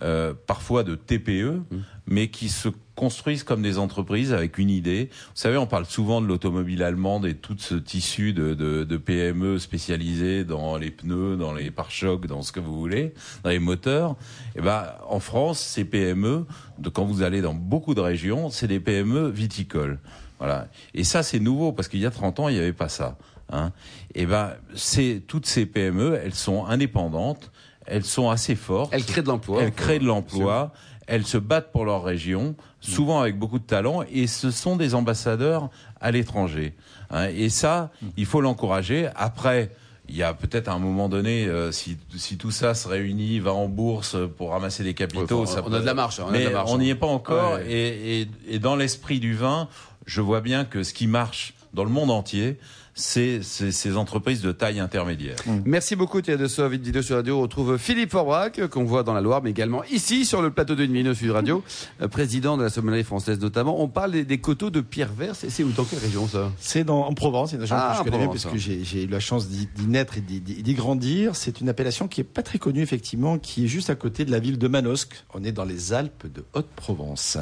euh, 0.02 0.34
parfois 0.48 0.84
de 0.84 0.96
TPE, 0.96 1.62
mais 2.08 2.30
qui 2.30 2.50
se 2.50 2.70
construisent 3.02 3.42
comme 3.42 3.64
des 3.64 3.80
entreprises 3.80 4.32
avec 4.32 4.60
une 4.60 4.70
idée. 4.70 5.10
Vous 5.12 5.32
savez, 5.34 5.58
on 5.58 5.66
parle 5.66 5.88
souvent 5.88 6.22
de 6.22 6.28
l'automobile 6.28 6.84
allemande 6.84 7.26
et 7.26 7.34
tout 7.34 7.56
ce 7.58 7.74
tissu 7.74 8.32
de, 8.32 8.54
de, 8.54 8.84
de 8.84 8.98
PME 8.98 9.58
spécialisés 9.58 10.44
dans 10.44 10.78
les 10.78 10.92
pneus, 10.92 11.36
dans 11.36 11.52
les 11.52 11.72
pare-chocs, 11.72 12.28
dans 12.28 12.44
ce 12.44 12.52
que 12.52 12.60
vous 12.60 12.78
voulez, 12.78 13.16
dans 13.44 13.50
les 13.50 13.58
moteurs. 13.58 14.18
Et 14.56 14.62
ben, 14.62 14.86
en 15.10 15.20
France, 15.20 15.60
ces 15.60 15.84
PME, 15.84 16.46
de, 16.78 16.90
quand 16.90 17.06
vous 17.06 17.24
allez 17.24 17.42
dans 17.42 17.56
beaucoup 17.56 17.96
de 17.96 18.02
régions, 18.02 18.52
c'est 18.52 18.68
des 18.68 18.80
PME 18.80 19.30
viticoles. 19.30 19.98
Voilà. 20.38 20.68
Et 20.94 21.04
ça, 21.04 21.24
c'est 21.24 21.40
nouveau 21.40 21.72
parce 21.72 21.88
qu'il 21.88 22.02
y 22.02 22.06
a 22.06 22.12
30 22.12 22.40
ans, 22.40 22.50
il 22.50 22.54
n'y 22.54 22.62
avait 22.62 22.72
pas 22.72 22.90
ça. 22.90 23.18
Hein. 23.52 23.72
Et 24.14 24.28
ben, 24.28 24.52
c'est 24.76 25.24
toutes 25.26 25.48
ces 25.48 25.66
PME, 25.66 26.20
elles 26.24 26.36
sont 26.36 26.68
indépendantes, 26.68 27.50
elles 27.88 28.06
sont 28.06 28.30
assez 28.30 28.54
fortes. 28.54 28.92
Elle 28.94 29.06
crée 29.06 29.24
de 29.24 29.28
l'emploi. 29.28 29.64
Elles 29.64 29.72
créent 29.72 29.98
de 29.98 30.06
l'emploi, 30.06 30.72
elles 31.12 31.26
se 31.26 31.38
battent 31.38 31.72
pour 31.74 31.84
leur 31.86 32.04
région, 32.04 32.56
souvent 32.80 33.20
avec 33.22 33.38
beaucoup 33.38 33.60
de 33.60 33.66
talent, 33.66 34.02
et 34.12 34.28
ce 34.28 34.50
sont 34.50 34.76
des 34.78 34.96
ambassadeurs 34.96 35.70
à 36.00 36.10
l'étranger. 36.12 36.74
hein. 37.10 37.28
et 37.28 37.50
ça, 37.50 37.92
il 38.16 38.26
faut 38.26 38.40
l'encourager. 38.42 39.10
Après, 39.16 39.72
il 40.10 40.16
y 40.16 40.24
a 40.24 40.34
peut-être 40.34 40.68
à 40.70 40.74
un 40.74 40.80
moment 40.80 41.10
donné, 41.10 41.46
euh, 41.48 41.72
si, 41.72 41.98
si 42.18 42.38
tout 42.38 42.52
ça 42.52 42.74
se 42.74 42.88
réunit, 42.88 43.40
va 43.40 43.54
en 43.54 43.68
bourse 43.68 44.16
pour 44.38 44.52
ramasser 44.52 44.84
des 44.84 44.94
capitaux, 44.94 45.42
Ouais, 45.42 45.46
ça 45.48 45.62
on 45.66 45.70
peut- 45.70 45.76
a 45.76 45.80
de 45.82 45.86
la 45.86 45.94
marche, 45.94 46.20
hein, 46.20 46.26
on 46.28 46.30
a 46.30 46.32
de 46.34 46.38
mais 46.38 46.44
la 46.46 46.50
marche, 46.52 46.70
on 46.72 46.76
hein. 46.76 46.80
n'y 46.80 46.90
est 46.90 46.96
pas 46.96 47.08
encore. 47.08 47.56
Ouais. 47.56 47.72
Et, 47.72 48.22
et, 48.22 48.28
et 48.50 48.60
dans 48.60 48.76
l'esprit 48.78 49.20
du 49.20 49.34
vin, 49.36 49.68
je 50.06 50.22
vois 50.22 50.42
bien 50.42 50.64
que 50.66 50.84
ce 50.84 50.94
qui 50.94 51.08
marche 51.08 51.54
dans 51.74 51.84
le 51.84 51.90
monde 51.92 52.10
entier, 52.12 52.58
c'est 52.94 53.40
c'est 53.42 53.72
ces 53.72 53.96
entreprises 53.98 54.42
de 54.42 54.52
taille 54.52 54.80
intermédiaire. 54.80 55.38
Merci 55.66 55.96
beaucoup 55.96 56.22
Thierry 56.22 56.40
Dessau, 56.42 56.68
vite 56.70 56.84
vidéo 56.84 57.02
sur 57.02 57.16
radio. 57.16 57.38
On 57.38 57.42
retrouve 57.42 57.78
Philippe 57.78 58.12
Forbrac, 58.12 58.60
euh, 58.60 58.68
qu'on 58.68 58.84
voit 58.84 59.04
dans 59.04 59.14
la 59.14 59.22
Loire, 59.22 59.42
mais 59.42 59.50
également 59.52 59.84
ici 59.86 60.26
sur 60.26 60.42
le 60.42 60.52
plateau 60.52 60.76
de 60.76 60.84
Vidéo 60.84 61.14
Sud 61.14 61.32
Radio, 61.32 61.64
euh, 62.02 62.08
président 62.08 62.58
de 62.58 62.64
la 62.64 62.70
sommellerie 62.70 63.04
française 63.04 63.40
notamment. 63.40 63.82
On 63.82 63.88
parle 63.88 64.12
des, 64.12 64.26
des 64.26 64.38
coteaux 64.40 64.70
de 64.70 64.82
pierre 64.82 65.14
vert. 65.14 65.36
C'est 65.36 65.50
c'est 65.50 65.64
où 65.64 65.70
dans 65.72 65.86
quelle 65.86 66.00
région 66.00 66.28
ça? 66.28 66.52
C'est 66.60 66.84
dans- 66.84 67.06
en 67.08 67.14
Provence, 67.14 67.50
c'est 67.52 67.56
une 67.56 67.62
région 67.62 67.76
Ah, 67.80 67.92
que 67.94 67.98
je 68.00 68.04
connais 68.12 68.18
bien 68.24 68.28
parce 68.28 68.46
que 68.46 68.58
j'ai 68.58 69.04
eu 69.04 69.08
la 69.08 69.20
chance 69.20 69.48
d'y 69.48 69.68
naître 69.88 70.18
et 70.18 70.22
d'y- 70.22 70.74
grandir. 70.74 71.36
C'est 71.36 71.62
une 71.62 71.70
appellation 71.70 72.08
qui 72.08 72.22
est 72.22 72.26
pas 72.26 72.44
très 72.44 72.58
connue 72.60 72.82
effectivement, 72.82 73.38
qui 73.40 73.66
est 73.66 73.68
juste 73.68 73.90
à 73.90 73.96
côté 73.96 74.26
de 74.26 74.32
la 74.32 74.40
ville 74.40 74.58
de 74.58 74.68
Manosque. 74.68 75.24
On 75.34 75.44
est 75.44 75.52
dans 75.52 75.66
les 75.66 75.94
Alpes 75.94 76.28
de 76.34 76.44
Haute-Provence. 76.54 77.38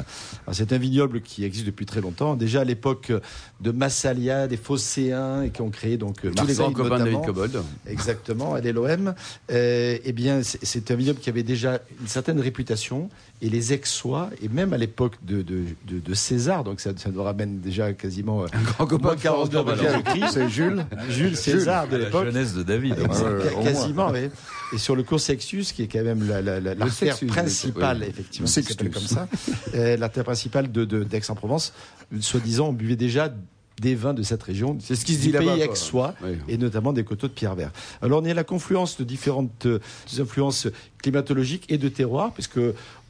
C'est 0.52 0.72
un 0.72 0.78
vignoble 0.78 1.20
qui 1.22 1.44
existe 1.44 1.66
depuis 1.66 1.86
très 1.86 2.00
longtemps. 2.00 2.34
Déjà 2.36 2.60
à 2.60 2.64
l'époque 2.64 3.12
de 3.60 3.70
Massalia, 3.70 4.46
des 4.48 4.56
Phocéens, 4.56 5.48
et 5.50 5.52
qui 5.52 5.62
ont 5.62 5.70
créé 5.70 5.96
donc 5.96 6.24
euh, 6.24 6.30
Tous 6.30 6.46
les 6.46 6.54
Marseille 6.54 6.56
grands 6.56 6.72
copains 6.72 7.04
de. 7.04 7.26
Cobold. 7.26 7.62
Exactement, 7.86 8.54
à 8.54 8.60
l'LOM. 8.60 9.14
Euh, 9.50 9.98
eh 10.04 10.12
bien, 10.12 10.42
c'est- 10.42 10.90
un 10.90 10.94
vignoble 10.94 11.20
qui 11.20 11.28
avait 11.28 11.42
déjà 11.42 11.80
une 12.00 12.08
certaine 12.08 12.40
réputation. 12.40 13.08
Et 13.42 13.48
les 13.48 13.72
Aixois, 13.72 14.28
et 14.42 14.48
même 14.48 14.74
à 14.74 14.76
l'époque 14.76 15.14
de, 15.22 15.40
de, 15.40 15.62
de, 15.86 15.98
de 15.98 16.14
César, 16.14 16.62
donc 16.62 16.78
ça, 16.80 16.90
ça 16.96 17.08
nous 17.10 17.22
ramène 17.22 17.60
déjà 17.60 17.90
quasiment 17.94 18.42
euh, 18.42 18.46
Grand 18.76 18.86
copain 18.86 19.14
de 19.14 19.20
42 19.20 19.50
Florence 19.50 19.54
avant 19.54 19.64
Dorval. 19.82 20.02
Jésus-Christ. 20.04 20.32
C'est 20.34 20.48
Jules. 20.50 20.86
Jules 21.08 21.36
César 21.36 21.88
de 21.88 21.96
La 21.96 22.04
l'époque. 22.04 22.26
jeunesse 22.26 22.52
de 22.52 22.62
David. 22.62 22.96
Au 23.00 23.62
quasiment, 23.62 24.10
oui. 24.10 24.28
Et 24.74 24.78
sur 24.78 24.94
le 24.94 25.02
cours 25.04 25.20
Sextus, 25.20 25.72
qui 25.72 25.82
est 25.84 25.88
quand 25.88 26.04
même 26.04 26.28
la- 26.28 26.42
la- 26.42 26.60
la- 26.60 26.74
l'artère 26.74 27.18
principale, 27.28 27.98
oui. 28.02 28.06
effectivement, 28.10 28.46
qui 28.46 28.52
Sextus. 28.52 28.76
s'appelle 28.76 28.92
comme 28.92 29.02
ça, 29.06 29.26
euh, 29.74 29.96
l'artère 29.96 30.24
principale 30.24 30.70
d'Aix-en-Provence, 30.70 31.72
soi-disant, 32.20 32.68
on 32.68 32.72
buvait 32.74 32.96
déjà 32.96 33.32
des 33.80 33.94
vins 33.94 34.12
de 34.14 34.22
cette 34.22 34.42
région, 34.42 34.76
C'est 34.80 34.94
ce 34.94 35.04
qui 35.04 35.14
se 35.14 35.20
du 35.20 35.26
dit 35.28 35.32
là-bas, 35.32 35.54
pays 35.54 35.62
aixois, 35.62 36.14
Oui. 36.22 36.36
et 36.48 36.58
notamment 36.58 36.92
des 36.92 37.02
coteaux 37.02 37.28
de 37.28 37.32
pierre 37.32 37.54
vert. 37.54 37.72
Alors 38.02 38.20
on 38.22 38.24
est 38.26 38.30
à 38.32 38.34
la 38.34 38.44
confluence 38.44 38.98
de 38.98 39.04
différentes 39.04 39.66
euh, 39.66 39.78
influences 40.18 40.68
climatologiques 40.98 41.64
et 41.70 41.78
de 41.78 41.88
terroirs, 41.88 42.32
puisque 42.32 42.60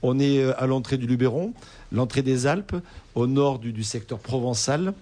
on 0.03 0.19
est 0.21 0.39
euh, 0.39 0.53
à 0.63 0.67
l'entrée 0.67 0.97
du 0.97 1.07
Luberon, 1.07 1.53
l'entrée 1.93 2.23
des 2.23 2.47
Alpes, 2.47 2.77
au 3.17 3.27
nord 3.27 3.59
du, 3.59 3.73
du 3.73 3.83
secteur 3.83 4.19
provençal, 4.21 4.95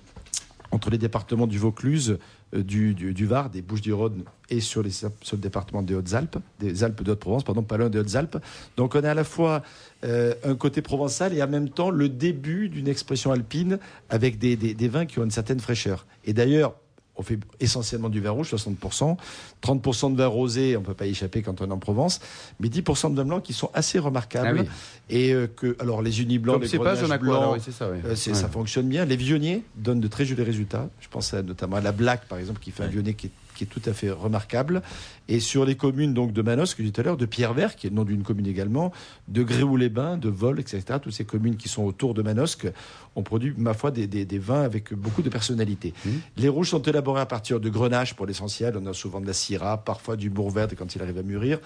entre 0.71 0.91
les 0.91 0.99
départements 0.99 1.47
du 1.47 1.59
Vaucluse, 1.59 2.19
du, 2.53 2.95
du, 2.95 3.15
du 3.15 3.27
Var, 3.27 3.51
des 3.51 3.63
Bouches-du-Rhône 3.63 4.25
et 4.51 4.61
sur, 4.61 4.83
les, 4.83 4.91
sur 4.91 5.11
le 5.33 5.39
département 5.39 5.83
des 5.83 5.95
Hautes-Alpes, 5.95 6.39
des 6.59 6.83
Alpes 6.83 7.03
de 7.03 7.13
Haute-Provence, 7.13 7.45
pardon, 7.45 7.63
pas 7.63 7.77
loin 7.77 7.91
des 7.91 7.99
Hautes-Alpes. 7.99 8.39
Donc 8.77 8.95
on 8.95 9.05
a 9.05 9.11
à 9.11 9.15
la 9.15 9.25
fois 9.25 9.63
euh, 10.05 10.35
un 10.45 10.55
côté 10.55 10.81
provençal 10.81 11.35
et 11.35 11.43
en 11.43 11.49
même 11.49 11.69
temps 11.69 11.91
le 11.91 12.09
début 12.09 12.69
d'une 12.69 12.89
expression 12.89 13.33
alpine 13.33 13.79
avec 14.09 14.39
des, 14.39 14.57
des, 14.57 14.75
des 14.75 14.89
vins 14.89 15.07
qui 15.07 15.19
ont 15.19 15.25
une 15.25 15.31
certaine 15.31 15.61
fraîcheur. 15.61 16.07
Et 16.25 16.33
d'ailleurs, 16.33 16.75
on 17.19 17.23
fait 17.23 17.39
essentiellement 17.61 18.09
du 18.09 18.21
vin 18.21 18.31
rouge, 18.31 18.55
60%, 18.55 19.17
30% 19.63 20.13
de 20.13 20.17
vin 20.17 20.27
rosé, 20.29 20.77
on 20.77 20.81
ne 20.81 20.87
peut 20.87 20.95
pas 20.95 21.07
y 21.07 21.11
échapper 21.11 21.43
quand 21.43 21.61
on 21.61 21.69
est 21.69 21.73
en 21.73 21.79
Provence, 21.79 22.21
mais 22.61 22.69
10% 22.69 23.11
de 23.11 23.17
vin 23.17 23.25
blanc 23.25 23.41
qui 23.41 23.53
sont 23.53 23.71
assez 23.75 23.99
remarquables. 23.99 24.61
Ah 24.61 24.63
oui. 24.63 24.69
Et 25.11 25.33
euh, 25.33 25.49
que, 25.49 25.77
alors 25.81 26.01
les 26.01 26.23
unis 26.23 26.39
blancs, 26.39 26.55
Comme 26.61 26.63
les 26.63 26.79
pas, 26.79 27.19
blancs, 27.19 27.57
oui, 27.67 27.73
ça, 27.73 27.91
oui. 27.91 27.99
euh, 28.05 28.11
Ouais. 28.11 28.17
ça 28.17 28.49
fonctionne 28.49 28.89
bien. 28.89 29.05
Les 29.05 29.17
vionniers 29.17 29.65
donnent 29.77 30.01
de 30.01 30.09
très 30.09 30.25
jolis 30.25 30.43
résultats. 30.45 30.89
Je 31.01 31.09
pense 31.09 31.35
à- 31.35 31.43
notamment 31.43 31.77
à 31.77 31.81
la 31.81 31.93
Black, 31.93 32.27
par 32.29 32.39
exemple, 32.39 32.61
qui 32.61 32.71
fait 32.71 32.85
un 32.85 32.89
vionnier 32.89 33.15
qui 33.15 33.27
est, 33.27 33.31
qui 33.59 33.65
est 33.65 33.67
tout 33.67 33.83
à 33.87 33.93
fait 33.93 34.11
remarquable. 34.11 34.83
Et 35.29 35.41
sur 35.41 35.65
les 35.65 35.75
communes 35.75 36.15
donc 36.15 36.33
de 36.33 36.41
Manos, 36.41 36.75
que 36.75 36.83
j'ai 36.83 36.89
dit 36.89 36.93
tout 36.93 37.01
à 37.01 37.05
l'heure, 37.05 37.17
de 37.17 37.27
Pierre-Vert, 37.27 37.75
qui 37.77 37.87
est 37.87 37.91
le 37.91 37.97
nom 37.97 38.05
d'une 38.05 38.23
commune 38.23 38.47
également, 38.47 38.93
de 39.27 39.43
Gréoux-les-Bains, 39.43 40.17
de 40.17 40.29
Vol, 40.31 40.61
etc. 40.61 40.83
Toutes 41.03 41.13
ces 41.13 41.25
communes 41.25 41.57
qui 41.57 41.69
sont 41.69 41.83
autour 41.83 42.15
de 42.15 42.23
Manosque 42.23 42.69
ont 43.17 43.23
produit, 43.23 43.53
ma 43.59 43.75
foi, 43.75 43.91
des, 43.91 44.07
des- 44.07 44.25
des 44.25 44.39
vins 44.39 44.63
avec 44.63 44.95
beaucoup 44.95 45.21
de 45.23 45.29
personnalité. 45.29 45.93
Mmh. 46.07 46.09
Les 46.37 46.49
rouges 46.49 46.71
sont 46.71 46.81
élaborés 46.83 47.21
à 47.21 47.27
partir 47.27 47.59
de 47.61 47.69
grenache 47.69 48.15
pour 48.15 48.27
l'essentiel. 48.27 48.79
On 48.81 48.87
a 48.87 48.95
souvent 48.95 49.21
de 49.21 49.27
la 49.27 49.33
syrah, 49.33 49.79
parfois 49.85 50.17
du 50.17 50.31
bourverde 50.31 50.75
quand 50.79 50.95
il 50.95 51.03
arrive 51.03 51.19
à 51.19 51.23
mûrir, 51.23 51.59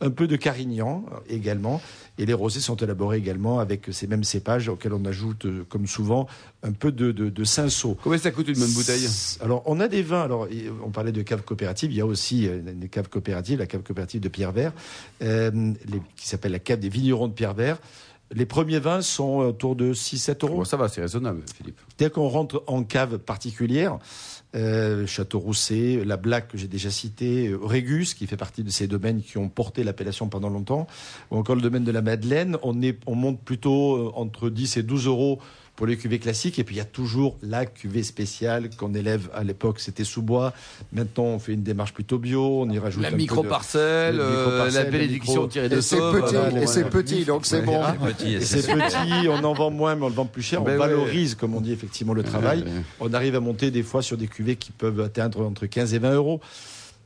un 0.00 0.10
peu 0.10 0.26
de 0.28 0.36
carignan 0.36 1.04
euh, 1.10 1.16
également. 1.30 1.80
Et 2.18 2.26
les 2.26 2.34
rosés 2.34 2.60
sont 2.60 2.76
élaborés 2.76 3.16
également 3.18 3.58
avec 3.58 3.86
ces 3.90 4.06
mêmes 4.06 4.24
cépages 4.24 4.68
auxquels 4.68 4.92
on 4.92 5.04
ajoute, 5.06 5.46
euh, 5.46 5.64
comme 5.68 5.86
souvent, 5.86 6.26
un 6.62 6.72
peu 6.72 6.92
de, 6.92 7.10
de, 7.10 7.30
de 7.30 7.44
cinsault. 7.44 7.96
Combien 8.02 8.18
ça 8.18 8.30
coûte 8.30 8.48
une 8.48 8.58
bonne 8.58 8.72
bouteille? 8.74 9.08
Alors, 9.40 9.62
on 9.66 9.80
a 9.80 9.88
des 9.88 10.02
vins. 10.02 10.22
Alors, 10.22 10.46
on 10.84 10.90
parlait 10.90 11.12
de 11.12 11.22
caves 11.38 11.44
coopératives. 11.44 11.90
Il 11.92 11.96
y 11.96 12.00
a 12.00 12.06
aussi 12.06 12.46
euh, 12.48 12.60
une 12.66 12.88
cave 12.88 13.08
coopérative, 13.08 13.58
la 13.58 13.66
cave 13.66 13.82
coopérative 13.82 14.20
de 14.20 14.28
Pierre-Vert, 14.28 14.72
euh, 15.22 15.50
les- 15.86 16.02
qui 16.16 16.28
s'appelle 16.28 16.52
la 16.52 16.58
cave 16.58 16.80
des 16.80 16.88
vignerons 16.88 17.28
de 17.28 17.32
Pierre-Vert. 17.32 17.78
Les 18.34 18.44
premiers 18.44 18.78
vins 18.78 19.00
sont 19.00 19.38
autour 19.38 19.74
de 19.74 19.94
6-7 19.94 20.44
euros. 20.44 20.56
Bon, 20.58 20.64
ça 20.64 20.76
va, 20.76 20.88
c'est 20.88 21.00
raisonnable, 21.00 21.40
Philippe. 21.56 21.78
Dès 21.96 22.10
qu'on 22.10 22.28
rentre 22.28 22.62
en 22.66 22.82
cave 22.84 23.16
particulière, 23.18 23.98
euh, 24.54 25.06
Château 25.06 25.38
Rousset, 25.38 26.02
la 26.04 26.18
Black 26.18 26.48
que 26.48 26.58
j'ai 26.58 26.68
déjà 26.68 26.90
cité, 26.90 27.48
euh, 27.48 27.58
Régus 27.62 28.12
qui 28.12 28.26
fait 28.26 28.36
partie 28.36 28.62
de 28.62 28.70
ces 28.70 28.86
domaines 28.86 29.22
qui 29.22 29.38
ont 29.38 29.48
porté 29.48 29.82
l'appellation 29.82 30.28
pendant 30.28 30.50
longtemps, 30.50 30.86
ou 31.30 31.36
encore 31.38 31.56
le 31.56 31.62
domaine 31.62 31.84
de 31.84 31.92
la 31.92 32.02
Madeleine, 32.02 32.58
on, 32.62 32.82
est, 32.82 32.98
on 33.06 33.14
monte 33.14 33.40
plutôt 33.40 33.96
euh, 33.96 34.10
entre 34.14 34.50
10 34.50 34.76
et 34.76 34.82
12 34.82 35.06
euros 35.06 35.38
pour 35.78 35.86
les 35.86 35.96
cuvées 35.96 36.18
classiques. 36.18 36.58
Et 36.58 36.64
puis 36.64 36.74
il 36.74 36.78
y 36.78 36.80
a 36.82 36.84
toujours 36.84 37.36
la 37.40 37.64
cuvée 37.64 38.02
spéciale 38.02 38.68
qu'on 38.76 38.92
élève 38.94 39.30
à 39.32 39.44
l'époque, 39.44 39.78
c'était 39.78 40.02
sous 40.02 40.22
bois. 40.22 40.52
Maintenant, 40.92 41.22
on 41.26 41.38
fait 41.38 41.52
une 41.52 41.62
démarche 41.62 41.94
plutôt 41.94 42.18
bio, 42.18 42.62
on 42.62 42.68
y 42.68 42.80
rajoute 42.80 43.00
La 43.00 43.08
un 43.08 43.10
peu 43.12 43.16
de- 43.16 43.22
micro-parcelle, 43.22 44.16
le 44.16 44.22
euh, 44.22 44.28
micro-parcelle, 44.44 44.84
la 44.84 44.90
bénédiction 44.90 45.32
micro- 45.34 45.46
tirée 45.46 45.68
de 45.68 45.80
sauve. 45.80 46.20
petit, 46.20 46.34
voilà, 46.34 46.62
et 46.62 46.66
c'est 46.66 46.90
petit, 46.90 47.24
donc 47.24 47.46
c'est 47.46 47.62
bon. 47.62 47.80
Ah, 47.80 47.94
Petit, 48.08 48.34
Et 48.34 48.40
c'est 48.40 48.62
petit, 48.66 49.28
on 49.28 49.44
en 49.44 49.52
vend 49.54 49.70
moins, 49.70 49.94
mais 49.94 50.04
on 50.04 50.08
le 50.08 50.14
vend 50.14 50.26
plus 50.26 50.42
cher. 50.42 50.62
Ben 50.62 50.70
on 50.70 50.72
ouais. 50.72 50.78
valorise, 50.88 51.36
comme 51.36 51.54
on 51.54 51.60
dit 51.60 51.72
effectivement, 51.72 52.12
le 52.12 52.24
travail. 52.24 52.62
ouais. 52.64 52.70
On 52.98 53.14
arrive 53.14 53.36
à 53.36 53.40
monter 53.40 53.70
des 53.70 53.84
fois 53.84 54.02
sur 54.02 54.16
des 54.16 54.26
cuvées 54.26 54.56
qui 54.56 54.72
peuvent 54.72 55.00
atteindre 55.00 55.46
entre 55.46 55.66
15 55.66 55.94
et 55.94 55.98
20 56.00 56.14
euros. 56.14 56.40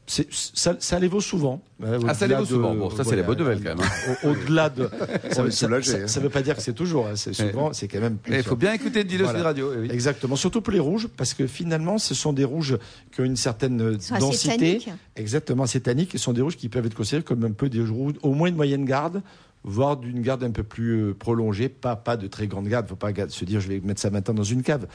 C'est- 0.06 0.26
Ça, 0.32 0.76
ça 0.80 0.99
les 0.99 1.06
vaut 1.09 1.21
souvent. 1.21 1.62
Ah, 2.06 2.12
ça 2.14 2.26
les 2.26 2.35
vaut 2.35 2.44
souvent. 2.44 2.75
Bon, 2.75 2.90
ça, 2.90 3.04
c'est 3.04 3.14
la 3.16 3.23
bonne 3.23 3.38
nouvelle, 3.38 3.59
quand 3.62 3.76
même, 3.76 3.80
hein. 3.80 4.14
Au- 4.25 4.30
Au-delà 4.30 4.68
de. 4.68 4.88
Ça 5.30 5.42
veut- 5.42 5.50
ça- 5.50 5.66
hein. 5.68 6.21
veut 6.21 6.28
pas 6.28 6.42
dire 6.42 6.56
que 6.56 6.62
c'est 6.62 6.73
toujours. 6.73 7.06
hein, 7.06 7.12
C'est 7.14 7.32
souvent, 7.32 7.73
c'est 7.73 7.87
quand 7.88 8.00
même. 8.00 8.16
plus 8.16 8.35
Il 8.37 8.42
faut 8.42 8.56
bien 8.56 8.73
écouter 8.73 9.04
Dilo 9.04 9.25
Voilà. 9.25 9.38
Sud 9.38 9.47
Radio. 9.47 9.73
eh 9.75 9.78
oui. 9.80 9.88
Exactement, 9.92 10.35
surtout 10.37 10.61
pour 10.61 10.73
les 10.73 10.80
rouges, 10.80 11.09
parce 11.16 11.35
que 11.35 11.47
finalement, 11.47 11.99
ce 11.99 12.14
sont 12.14 12.32
des 12.32 12.44
rouges 12.44 12.76
qui 13.12 13.21
ont 13.21 13.25
une 13.25 13.37
certaine 13.37 13.92
Ils 13.94 14.02
sont 14.02 14.14
assez 14.14 14.21
densité. 14.21 14.82
Exactement, 15.16 15.66
c'est 15.66 15.80
tannique. 15.80 16.11
Ce 16.12 16.18
sont 16.18 16.32
des 16.32 16.42
rouges 16.42 16.56
qui 16.56 16.68
peuvent 16.68 16.85
être 16.87 16.94
considérés 16.97 17.23
comme 17.23 17.44
un 17.44 17.52
peu 17.52 17.68
des 17.68 17.80
rouges, 17.85 18.14
au 18.23 18.35
moins 18.35 18.49
une 18.49 18.56
moyenne 18.56 18.85
garde, 18.85 19.23
voire 19.64 19.97
d'une 19.97 20.23
garde 20.23 20.42
un 20.45 20.50
peu 20.50 20.62
plus 20.62 20.92
euh, 21.00 21.14
prolongée, 21.14 21.69
pas, 21.69 21.95
pas 21.97 22.16
de 22.16 22.26
très 22.26 22.47
grande 22.47 22.66
garde. 22.69 22.87
Il 22.87 22.88
ne 22.88 22.90
faut 22.90 22.97
pas 22.97 23.12
se 23.28 23.45
dire 23.45 23.61
je 23.61 23.69
vais 23.69 23.81
mettre 23.81 24.00
ça 24.00 24.11
maintenant 24.11 24.35
dans 24.35 24.42
une 24.42 24.62
cave. 24.62 24.87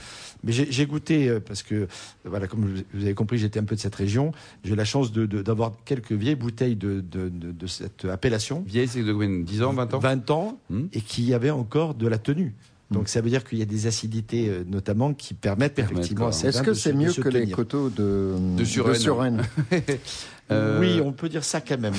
Mais 0.43 0.51
j'ai 0.51 0.85
goûté, 0.85 1.29
euh, 1.29 1.39
parce 1.39 1.63
que, 1.63 1.87
voilà, 2.25 2.47
comme 2.47 2.65
vous- 2.93 3.01
avez 3.01 3.13
compris, 3.13 3.37
j'étais 3.37 3.59
un 3.59 3.63
peu 3.63 3.75
de 3.75 3.79
cette 3.79 3.95
région. 3.95 4.31
J'ai 4.63 4.75
la 4.75 4.85
chance 4.85 5.11
de- 5.11 5.25
de- 5.25 5.41
d'avoir 5.41 5.71
quelques 5.85 6.11
vieilles 6.11 6.35
bouteilles 6.35 6.75
de, 6.75 7.01
de- 7.01 7.67
cette 7.67 8.05
appellation. 8.05 8.63
Vieille, 8.65 8.87
c'est 8.87 9.03
de 9.03 9.11
combien? 9.13 9.29
10 9.39 9.61
ans, 9.63 9.73
20 9.73 9.93
ans? 9.93 9.99
20 9.99 10.31
ans, 10.31 10.59
Hmm? 10.69 10.85
et 10.93 11.01
qui 11.01 11.33
avaient 11.33 11.49
encore 11.51 11.93
de 11.95 12.07
la 12.07 12.17
tenue. 12.17 12.53
Donc 12.89 13.09
ça 13.09 13.19
veut 13.21 13.29
dire 13.29 13.43
qu'il 13.43 13.57
y 13.59 13.61
a 13.61 13.65
des 13.65 13.85
acidités 13.87 14.47
euh, 14.47 14.63
notamment 14.65 15.13
qui 15.13 15.33
permettent 15.33 15.73
Permettent, 15.75 15.91
effectivement 15.97 16.25
quoi. 16.25 16.29
à 16.29 16.31
ces 16.31 16.47
Est-ce 16.47 16.61
que 16.61 16.69
de 16.69 16.73
c'est 16.75 16.93
de 16.93 16.97
mieux 16.97 17.11
que 17.13 17.27
les 17.29 17.51
coteaux 17.51 17.89
de, 17.89 18.33
De 18.57 18.63
Suresnes. 18.63 18.95
Suresnes 19.01 19.41
Euh, 20.49 20.79
Oui, 20.79 21.01
on 21.03 21.11
peut 21.11 21.27
dire 21.27 21.43
ça 21.43 21.59
quand 21.59 21.77
même. 21.77 21.93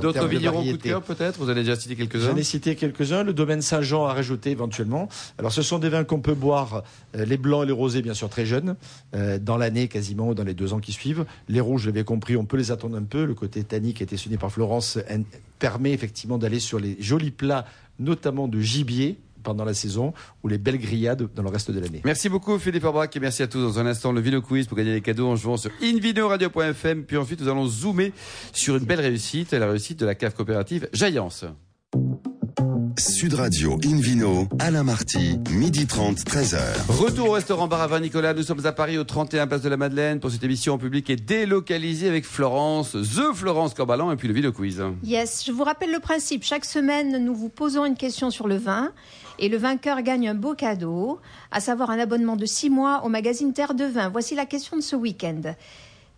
D'autres 0.00 0.22
de 0.24 0.26
vignerons 0.26 0.64
coup 0.64 0.72
de 0.72 0.82
cœur, 0.82 1.02
peut-être? 1.02 1.38
Vous 1.38 1.46
en 1.46 1.50
avez 1.50 1.60
déjà 1.60 1.76
cité 1.76 1.94
quelques-uns? 1.94 2.30
J'en 2.30 2.36
ai 2.36 2.42
cité 2.42 2.74
quelques-uns. 2.74 3.22
Le 3.22 3.32
domaine 3.32 3.62
Saint-Jean 3.62 4.06
a 4.06 4.12
rajouté 4.12 4.50
éventuellement. 4.50 5.08
Alors, 5.38 5.52
ce 5.52 5.62
sont 5.62 5.78
des 5.78 5.88
vins 5.88 6.02
qu'on 6.02 6.18
peut 6.20 6.34
boire, 6.34 6.82
euh, 7.14 7.24
les 7.24 7.36
blancs 7.36 7.62
et 7.62 7.66
les 7.66 7.72
rosés, 7.72 8.02
bien 8.02 8.14
sûr, 8.14 8.28
très 8.28 8.44
jeunes, 8.44 8.74
euh, 9.14 9.38
dans 9.38 9.56
l'année 9.56 9.86
quasiment, 9.86 10.30
ou 10.30 10.34
dans 10.34 10.42
les 10.42 10.54
deux 10.54 10.72
ans 10.72 10.80
qui 10.80 10.90
suivent. 10.90 11.24
Les 11.48 11.60
rouges, 11.60 11.82
je 11.82 11.86
l'avais 11.90 12.02
compris, 12.02 12.36
on 12.36 12.44
peut 12.44 12.56
les 12.56 12.72
attendre 12.72 12.96
un 12.96 13.04
peu. 13.04 13.24
Le 13.24 13.34
côté 13.34 13.62
tannique 13.62 13.98
qui 13.98 14.02
a 14.02 14.06
été 14.06 14.16
souligné 14.16 14.36
par 14.38 14.50
Florence 14.50 14.98
en- 15.08 15.22
permet 15.60 15.92
effectivement 15.92 16.38
d'aller 16.38 16.58
sur 16.58 16.80
les 16.80 16.96
jolis 16.98 17.30
plats, 17.30 17.66
notamment 18.00 18.48
de 18.48 18.58
gibier 18.58 19.16
pendant 19.42 19.64
la 19.64 19.74
saison, 19.74 20.12
ou 20.42 20.48
les 20.48 20.58
belles 20.58 20.78
grillades 20.78 21.28
dans 21.34 21.42
le 21.42 21.50
reste 21.50 21.70
de 21.70 21.80
l'année. 21.80 22.00
Merci 22.04 22.28
beaucoup 22.28 22.58
Philippe 22.58 22.84
Orbach 22.84 23.10
et 23.14 23.20
merci 23.20 23.42
à 23.42 23.46
tous. 23.46 23.60
Dans 23.60 23.78
un 23.78 23.86
instant, 23.86 24.12
le 24.12 24.20
Vino 24.20 24.40
Quiz 24.40 24.66
pour 24.66 24.76
gagner 24.76 24.92
des 24.92 25.00
cadeaux 25.00 25.28
en 25.28 25.36
jouant 25.36 25.56
sur 25.56 25.70
invinoradio.fm. 25.82 27.04
Puis 27.04 27.16
ensuite, 27.16 27.40
nous 27.40 27.48
allons 27.48 27.66
zoomer 27.66 28.12
sur 28.52 28.76
une 28.76 28.84
belle 28.84 29.00
réussite, 29.00 29.52
la 29.52 29.66
réussite 29.66 30.00
de 30.00 30.06
la 30.06 30.14
cave 30.14 30.34
coopérative 30.34 30.88
Jaillance. 30.92 31.44
Sud 33.02 33.34
Radio 33.34 33.80
Invino, 33.84 34.46
Alain 34.60 34.84
Marty, 34.84 35.36
midi 35.50 35.88
30, 35.88 36.18
13h. 36.18 36.58
Retour 36.88 37.30
au 37.30 37.32
restaurant 37.32 37.66
Bar 37.66 37.80
à 37.80 37.88
Vin 37.88 37.98
Nicolas. 37.98 38.32
Nous 38.32 38.44
sommes 38.44 38.64
à 38.64 38.70
Paris 38.70 38.96
au 38.96 39.02
31 39.02 39.48
Place 39.48 39.62
de 39.62 39.68
la 39.68 39.76
Madeleine 39.76 40.20
pour 40.20 40.30
cette 40.30 40.44
émission 40.44 40.74
en 40.74 40.78
public 40.78 41.10
et 41.10 41.16
délocalisée 41.16 42.08
avec 42.08 42.24
Florence, 42.24 42.92
The 42.92 43.34
Florence 43.34 43.74
Corbalan 43.74 44.12
et 44.12 44.16
puis 44.16 44.28
le 44.28 44.34
Vino 44.34 44.52
Quiz. 44.52 44.80
Yes, 45.02 45.42
je 45.44 45.50
vous 45.50 45.64
rappelle 45.64 45.90
le 45.90 45.98
principe. 45.98 46.44
Chaque 46.44 46.64
semaine, 46.64 47.24
nous 47.24 47.34
vous 47.34 47.48
posons 47.48 47.84
une 47.84 47.96
question 47.96 48.30
sur 48.30 48.46
le 48.46 48.56
vin 48.56 48.92
et 49.40 49.48
le 49.48 49.56
vainqueur 49.56 50.00
gagne 50.02 50.28
un 50.28 50.36
beau 50.36 50.54
cadeau, 50.54 51.18
à 51.50 51.58
savoir 51.58 51.90
un 51.90 51.98
abonnement 51.98 52.36
de 52.36 52.46
six 52.46 52.70
mois 52.70 53.04
au 53.04 53.08
magazine 53.08 53.52
Terre 53.52 53.74
de 53.74 53.84
Vin. 53.84 54.10
Voici 54.10 54.36
la 54.36 54.46
question 54.46 54.76
de 54.76 54.82
ce 54.82 54.94
week-end. 54.94 55.42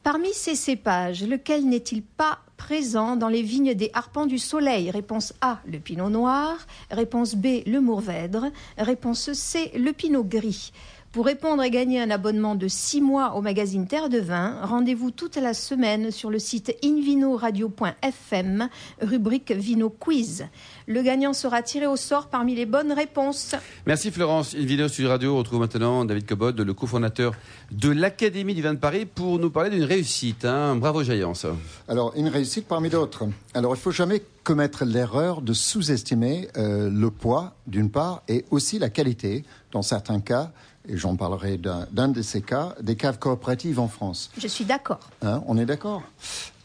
Parmi 0.02 0.34
ces 0.34 0.54
cépages, 0.54 1.24
lequel 1.26 1.66
n'est-il 1.66 2.02
pas 2.02 2.40
présent 2.64 3.16
dans 3.16 3.28
les 3.28 3.42
vignes 3.42 3.74
des 3.74 3.90
Harpents 3.92 4.24
du 4.24 4.38
Soleil 4.38 4.90
Réponse 4.90 5.34
A, 5.42 5.58
le 5.70 5.78
Pinot 5.78 6.08
Noir. 6.08 6.56
Réponse 6.90 7.34
B, 7.34 7.62
le 7.66 7.78
Mourvèdre. 7.78 8.46
Réponse 8.78 9.34
C, 9.34 9.70
le 9.76 9.92
Pinot 9.92 10.24
Gris. 10.24 10.72
Pour 11.14 11.26
répondre 11.26 11.62
et 11.62 11.70
gagner 11.70 12.00
un 12.00 12.10
abonnement 12.10 12.56
de 12.56 12.66
6 12.66 13.00
mois 13.00 13.36
au 13.36 13.40
magazine 13.40 13.86
Terre 13.86 14.08
de 14.08 14.18
Vin, 14.18 14.58
rendez-vous 14.64 15.12
toute 15.12 15.36
la 15.36 15.54
semaine 15.54 16.10
sur 16.10 16.28
le 16.28 16.40
site 16.40 16.76
invinoradio.fm, 16.84 18.68
rubrique 19.00 19.52
Vino 19.52 19.90
Quiz. 19.90 20.46
Le 20.88 21.02
gagnant 21.02 21.32
sera 21.32 21.62
tiré 21.62 21.86
au 21.86 21.94
sort 21.94 22.26
parmi 22.26 22.56
les 22.56 22.66
bonnes 22.66 22.90
réponses. 22.90 23.54
Merci 23.86 24.10
Florence. 24.10 24.54
Une 24.54 24.66
vidéo 24.66 24.88
sur 24.88 25.08
Radio. 25.08 25.34
On 25.34 25.38
retrouve 25.38 25.60
maintenant 25.60 26.04
David 26.04 26.26
Cobod, 26.26 26.60
le 26.60 26.74
cofondateur 26.74 27.32
de 27.70 27.90
l'Académie 27.90 28.56
du 28.56 28.62
vin 28.62 28.74
de 28.74 28.80
Paris, 28.80 29.06
pour 29.06 29.38
nous 29.38 29.50
parler 29.50 29.70
d'une 29.70 29.84
réussite. 29.84 30.44
hein. 30.44 30.74
Bravo 30.74 31.04
Jaillance. 31.04 31.46
Alors, 31.86 32.12
une 32.16 32.26
réussite 32.26 32.66
parmi 32.66 32.88
d'autres. 32.90 33.28
Alors, 33.54 33.76
il 33.76 33.80
faut 33.80 33.92
jamais 33.92 34.20
commettre 34.42 34.84
l'erreur 34.84 35.42
de 35.42 35.52
sous-estimer 35.52 36.48
euh, 36.56 36.90
le 36.90 37.10
poids, 37.12 37.54
d'une 37.68 37.88
part, 37.90 38.22
et 38.26 38.44
aussi 38.50 38.80
la 38.80 38.90
qualité, 38.90 39.44
dans 39.70 39.80
certains 39.82 40.20
cas, 40.20 40.50
et 40.88 40.96
j'en 40.96 41.16
parlerai 41.16 41.58
d'un 41.58 42.08
de 42.08 42.22
ces 42.22 42.42
cas, 42.42 42.74
des 42.82 42.96
caves 42.96 43.18
coopératives 43.18 43.80
en 43.80 43.88
France. 43.88 44.30
Je 44.36 44.46
suis 44.48 44.64
d'accord. 44.64 45.00
Hein, 45.22 45.42
on 45.46 45.56
est 45.58 45.66
d'accord 45.66 46.02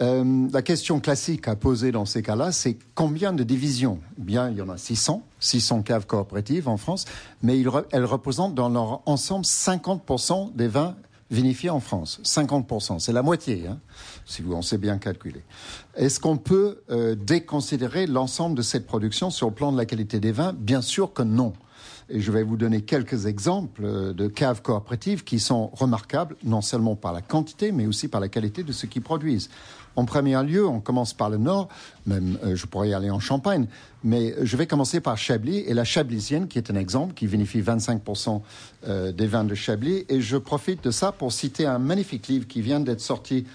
Euh, 0.02 0.48
La 0.52 0.62
question 0.62 1.00
classique 1.00 1.48
à 1.48 1.56
poser 1.56 1.92
dans 1.92 2.06
ces 2.06 2.22
cas-là, 2.22 2.52
c'est 2.52 2.78
combien 2.96 3.32
de 3.34 3.44
divisions? 3.44 4.00
Eh 4.18 4.22
Bien, 4.24 4.50
il 4.50 4.58
y 4.58 4.62
en 4.62 4.70
a 4.70 4.78
600, 4.78 5.24
600 5.40 5.82
caves 5.84 6.06
coopératives 6.06 6.68
en 6.68 6.78
France, 6.78 7.06
mais 7.42 7.58
ils 7.60 7.70
elles 7.92 8.06
représentent 8.06 8.56
dans 8.56 8.70
leur 8.70 9.02
ensemble 9.08 9.46
50% 9.46 10.54
des 10.56 10.68
vins 10.68 10.96
vinifiés 11.32 11.70
en 11.70 11.80
France. 11.80 12.20
50%, 12.24 13.00
c'est 13.00 13.14
la 13.14 13.22
moitié, 13.22 13.68
hein, 13.68 13.78
si 14.26 14.42
vous 14.42 14.54
en 14.54 14.62
sait 14.64 14.80
bien 14.80 14.98
calculer. 14.98 15.44
Est-ce 15.96 16.20
qu'on 16.20 16.38
peut 16.38 16.82
euh, 16.90 17.14
déconsidérer 17.16 18.08
l'ensemble 18.08 18.56
de 18.58 18.64
cette 18.64 18.88
production 18.88 19.30
sur 19.30 19.48
le 19.50 19.54
plan 19.54 19.72
de 19.72 19.78
la 19.78 19.86
qualité 19.86 20.20
des 20.20 20.32
vins? 20.32 20.54
Bien 20.54 20.82
sûr 20.82 21.14
que 21.14 21.22
non. 21.22 21.54
Et 22.12 22.22
je 22.22 22.32
vais 22.32 22.42
vous 22.42 22.58
donner 22.58 22.82
quelques 22.82 23.28
exemples 23.28 23.84
euh, 23.84 24.14
de 24.14 24.28
caves 24.28 24.62
coopératives 24.62 25.24
qui 25.24 25.40
sont 25.40 25.68
remarquables, 25.68 26.36
non 26.44 26.62
seulement 26.62 26.96
par 26.96 27.14
la 27.14 27.22
quantité, 27.22 27.72
mais 27.72 27.86
aussi 27.86 28.08
par 28.08 28.20
la 28.20 28.30
qualité 28.30 28.64
de 28.64 28.72
ce 28.72 28.88
qu'ils 28.88 29.04
produisent. 29.04 29.50
En 29.96 30.06
premier 30.06 30.42
lieu, 30.44 30.68
on 30.68 30.80
commence 30.80 31.14
par 31.14 31.30
le 31.30 31.38
nord, 31.38 31.68
même 32.08 32.40
euh, 32.44 32.56
je 32.56 32.66
pourrais 32.66 32.90
y 32.90 32.94
aller 32.94 33.12
en 33.12 33.20
Champagne, 33.20 33.68
mais 34.04 34.34
je 34.42 34.58
vais 34.58 34.66
commencer 34.66 35.02
par 35.02 35.18
Chablis 35.18 35.60
et 35.60 35.74
la 35.74 35.84
Chablisienne, 35.84 36.48
qui 36.48 36.58
est 36.58 36.72
un 36.72 36.76
exemple, 36.76 37.14
qui 37.14 37.28
vinifie 37.28 37.62
25% 37.62 38.42
euh, 38.88 39.12
des 39.12 39.28
vins 39.28 39.44
de 39.44 39.54
Chablis. 39.54 40.06
Et 40.10 40.22
je 40.22 40.38
profite 40.38 40.84
de 40.84 40.92
ça 40.92 41.12
pour 41.12 41.32
citer 41.32 41.68
un 41.68 41.80
magnifique 41.80 42.28
livre 42.28 42.48
qui 42.48 42.62
vient 42.62 42.80
d'être 42.80 43.02
sorti, 43.02 43.46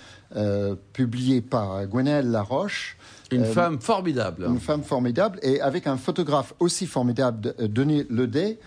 publié 0.93 1.43
par 1.43 1.87
Gwenaëlle 1.87 2.29
Laroche. 2.29 2.97
Une 3.31 3.45
femme 3.45 3.81
formidable. 3.81 4.47
Une 4.49 4.61
femme 4.61 4.83
formidable, 4.83 5.39
et 5.43 5.61
avec 5.61 5.87
un 5.87 5.97
photographe 5.97 6.55
aussi 6.61 6.87
formidable, 6.87 7.55
Denis 7.59 8.05
Ledet, 8.11 8.59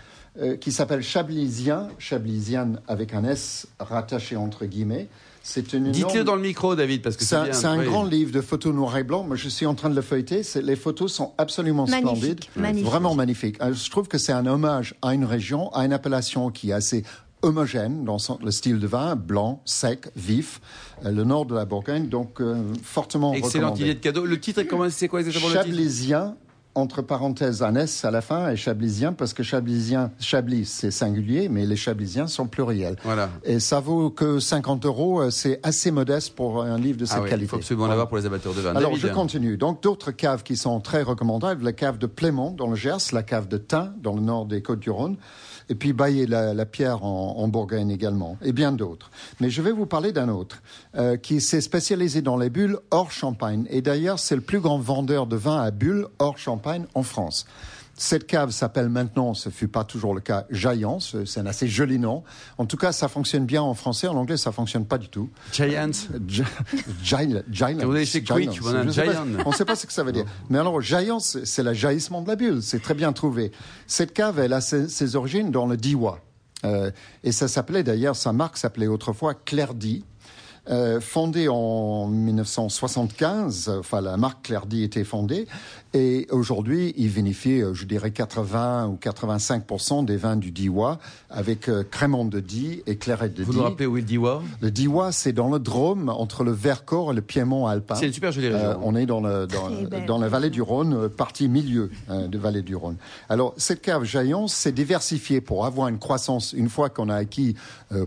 qui 0.61 0.71
s'appelle 0.71 1.01
Chablisien, 1.01 1.87
Chablisien 1.97 2.73
avec 2.87 3.13
un 3.13 3.23
S 3.23 3.67
rattaché 3.79 4.35
entre 4.35 4.65
guillemets. 4.65 5.09
Dites-le 5.47 6.23
dans 6.23 6.35
le 6.35 6.41
micro, 6.41 6.75
David, 6.75 7.01
parce 7.01 7.15
que 7.15 7.23
c'est 7.23 7.53
C'est 7.53 7.67
un 7.67 7.81
grand 7.81 8.03
livre 8.03 8.31
de 8.31 8.41
photos 8.41 8.73
noir 8.73 8.97
et 8.97 9.03
blanc. 9.03 9.23
Moi, 9.23 9.35
je 9.37 9.47
suis 9.47 9.65
en 9.65 9.75
train 9.75 9.89
de 9.89 9.95
le 9.95 10.01
feuilleter. 10.01 10.41
Les 10.61 10.75
photos 10.75 11.13
sont 11.13 11.33
absolument 11.37 11.85
splendides, 11.87 12.43
vraiment 12.55 13.15
magnifiques. 13.15 13.57
Euh, 13.61 13.73
je 13.73 13.89
trouve 13.89 14.07
que 14.07 14.17
c'est 14.17 14.33
un 14.33 14.45
hommage 14.45 14.95
à 15.01 15.13
une 15.13 15.25
région, 15.25 15.73
à 15.73 15.85
une 15.85 15.93
appellation 15.93 16.49
qui 16.49 16.71
est 16.71 16.73
assez 16.73 17.03
homogène 17.47 18.03
dans 18.03 18.17
le 18.43 18.51
style 18.51 18.79
de 18.79 18.87
vin, 18.87 19.15
blanc, 19.15 19.61
sec, 19.65 20.07
vif, 20.15 20.61
euh, 21.05 21.11
le 21.11 21.23
nord 21.23 21.45
de 21.45 21.55
la 21.55 21.65
Bourgogne, 21.65 22.07
donc 22.07 22.41
euh, 22.41 22.61
fortement 22.83 23.33
Excellente 23.33 23.79
idée 23.79 23.95
de 23.95 23.99
cadeau. 23.99 24.25
Le 24.25 24.39
titre, 24.39 24.61
c'est 24.89 25.07
quoi 25.07 25.21
exactement 25.21 25.49
Chablisien, 25.49 26.35
entre 26.77 27.01
parenthèses 27.01 27.63
un 27.63 27.75
S 27.75 28.05
à 28.05 28.11
la 28.11 28.21
fin 28.21 28.51
et 28.51 28.55
chablisien 28.55 29.11
parce 29.11 29.33
que 29.33 29.41
chablisien, 29.41 30.11
chablis 30.19 30.65
c'est 30.65 30.91
singulier, 30.91 31.49
mais 31.49 31.65
les 31.65 31.75
chablisiens 31.75 32.27
sont 32.27 32.47
pluriels. 32.47 32.97
Voilà. 33.03 33.29
Et 33.43 33.59
ça 33.59 33.79
vaut 33.79 34.11
que 34.11 34.39
50 34.39 34.85
euros, 34.85 35.21
euh, 35.21 35.29
c'est 35.31 35.59
assez 35.63 35.89
modeste 35.89 36.35
pour 36.35 36.61
un 36.61 36.77
livre 36.77 36.99
de 36.99 37.05
cette 37.05 37.25
qualité. 37.25 37.45
Il 37.45 37.47
faut 37.47 37.55
absolument 37.55 37.87
l'avoir 37.87 38.07
pour 38.07 38.17
les 38.17 38.25
amateurs 38.25 38.53
de 38.53 38.61
vin. 38.61 38.75
Alors 38.75 38.95
je 38.95 39.07
continue. 39.07 39.57
Donc 39.57 39.81
d'autres 39.81 40.11
caves 40.11 40.43
qui 40.43 40.55
sont 40.55 40.79
très 40.79 41.01
recommandables, 41.01 41.63
la 41.63 41.73
cave 41.73 41.97
de 41.97 42.05
Plémont 42.05 42.51
dans 42.51 42.67
le 42.67 42.75
Gers, 42.75 43.11
la 43.11 43.23
cave 43.23 43.47
de 43.47 43.57
Tain 43.57 43.93
dans 44.01 44.13
le 44.13 44.21
nord 44.21 44.45
des 44.45 44.61
Côtes-du-Rhône 44.61 45.17
et 45.69 45.75
puis 45.75 45.93
Bailly-la-Pierre 45.93 47.03
en, 47.03 47.47
Bourgogne 47.47 47.89
également, 47.89 48.37
et 48.41 48.51
bien 48.51 48.71
d'autres. 48.71 49.11
Mais 49.39 49.49
je 49.49 49.61
vais 49.61 49.71
vous 49.71 49.85
parler 49.85 50.11
d'un 50.11 50.29
autre 50.29 50.61
euh, 50.95 51.17
qui 51.17 51.41
s'est 51.41 51.61
spécialisé 51.61 52.21
dans 52.21 52.37
les 52.37 52.49
bulles 52.49 52.77
hors 52.91 53.11
champagne. 53.11 53.65
Et 53.69 53.81
d'ailleurs, 53.81 54.19
c'est 54.19 54.35
le 54.35 54.41
plus 54.41 54.59
grand 54.59 54.79
vendeur 54.79 55.27
de 55.27 55.35
vin 55.35 55.61
à 55.61 55.71
bulles 55.71 56.07
hors 56.19 56.37
champagne 56.37 56.85
en 56.93 57.03
France. 57.03 57.45
Cette 57.99 58.27
cave 58.27 58.51
s'appelle 58.51 58.89
maintenant, 58.89 59.33
ce 59.33 59.49
fut 59.49 59.67
pas 59.67 59.83
toujours 59.83 60.13
le 60.13 60.21
cas, 60.21 60.45
Giant. 60.51 60.99
C'est 60.99 61.39
un 61.39 61.47
assez 61.47 61.67
joli 61.67 61.97
nom. 61.97 62.23
En 62.59 62.67
tout 62.67 62.77
cas, 62.77 62.91
ça 62.91 63.07
fonctionne 63.07 63.45
bien 63.47 63.63
en 63.63 63.73
français. 63.73 64.07
En 64.07 64.15
anglais, 64.15 64.37
ça 64.37 64.51
fonctionne 64.51 64.85
pas 64.85 64.99
du 64.99 65.09
tout. 65.09 65.31
Giant. 67.03 67.41
Giant. 67.49 67.77
Vous 67.81 67.91
avez 67.91 68.05
chez 68.05 68.23
Quick, 68.23 68.51
Giant. 68.51 69.25
On 69.43 69.49
ne 69.49 69.55
sait 69.55 69.65
pas 69.65 69.75
ce 69.75 69.87
que 69.87 69.93
ça 69.93 70.03
veut 70.03 70.11
dire. 70.11 70.25
Mais 70.51 70.59
alors, 70.59 70.79
Giant, 70.79 71.19
c'est 71.19 71.63
le 71.63 71.73
jaillissement 71.73 72.21
de 72.21 72.27
la 72.27 72.35
bulle. 72.35 72.61
C'est 72.61 72.81
très 72.81 72.93
bien 72.93 73.11
trouvé. 73.13 73.51
Cette 73.87 74.13
cave, 74.13 74.37
elle 74.39 74.53
a 74.53 74.61
ses, 74.61 75.15
origines 75.15 75.49
dans 75.49 75.65
le 75.65 75.75
Diwa. 75.75 76.19
Euh, 76.65 76.91
et 77.23 77.31
ça 77.31 77.47
s'appelait 77.47 77.83
d'ailleurs, 77.83 78.15
sa 78.15 78.31
marque 78.31 78.57
s'appelait 78.57 78.87
autrefois 78.87 79.33
Clairdy. 79.33 80.03
Euh, 80.69 80.99
fondée 80.99 81.47
en 81.47 82.07
1975, 82.07 83.69
enfin 83.79 84.01
la 84.01 84.17
marque 84.17 84.43
Clairdy 84.43 84.83
était 84.83 85.05
fondée, 85.05 85.47
et 85.93 86.27
aujourd'hui, 86.31 86.93
il 86.97 87.07
vinifie, 87.07 87.61
euh, 87.61 87.73
je 87.73 87.85
dirais, 87.85 88.11
80 88.11 88.87
ou 88.87 88.99
85% 89.01 90.03
des 90.03 90.17
vins 90.17 90.35
du 90.35 90.51
Diwa 90.51 90.99
avec 91.29 91.69
euh, 91.69 91.83
crémant 91.89 92.25
de 92.25 92.39
Die 92.39 92.83
et 92.85 92.97
clairette 92.97 93.33
de 93.33 93.43
Die. 93.43 93.49
Vous 93.49 93.53
nous 93.53 93.63
rappelez 93.63 93.85
où 93.85 93.97
est 93.97 94.01
le 94.01 94.05
Diwa? 94.05 94.43
Le 94.61 94.69
Diwa, 94.69 95.11
c'est 95.11 95.31
dans 95.31 95.49
le 95.49 95.59
Drôme, 95.59 96.09
entre 96.09 96.43
le 96.43 96.51
Vercors 96.51 97.11
et 97.11 97.15
le 97.15 97.21
Piémont 97.21 97.67
alpin. 97.67 97.95
C'est 97.95 98.07
une 98.07 98.13
super 98.13 98.31
jolie 98.31 98.49
région. 98.49 98.69
Euh, 98.69 98.75
on 98.83 98.95
est 98.95 99.05
dans, 99.05 99.21
le, 99.21 99.47
dans, 99.47 100.05
dans 100.05 100.19
la 100.19 100.27
vallée 100.27 100.49
du 100.49 100.61
Rhône, 100.61 101.09
partie 101.09 101.47
milieu 101.47 101.89
de 102.09 102.37
vallée 102.37 102.61
du 102.61 102.75
Rhône. 102.75 102.97
Alors, 103.29 103.53
cette 103.57 103.81
cave 103.81 104.03
Jaillon 104.03 104.47
s'est 104.47 104.71
diversifiée 104.71 105.41
pour 105.41 105.65
avoir 105.65 105.87
une 105.87 105.99
croissance 105.99 106.53
une 106.53 106.69
fois 106.69 106.89
qu'on 106.89 107.09
a 107.09 107.15
acquis 107.15 107.55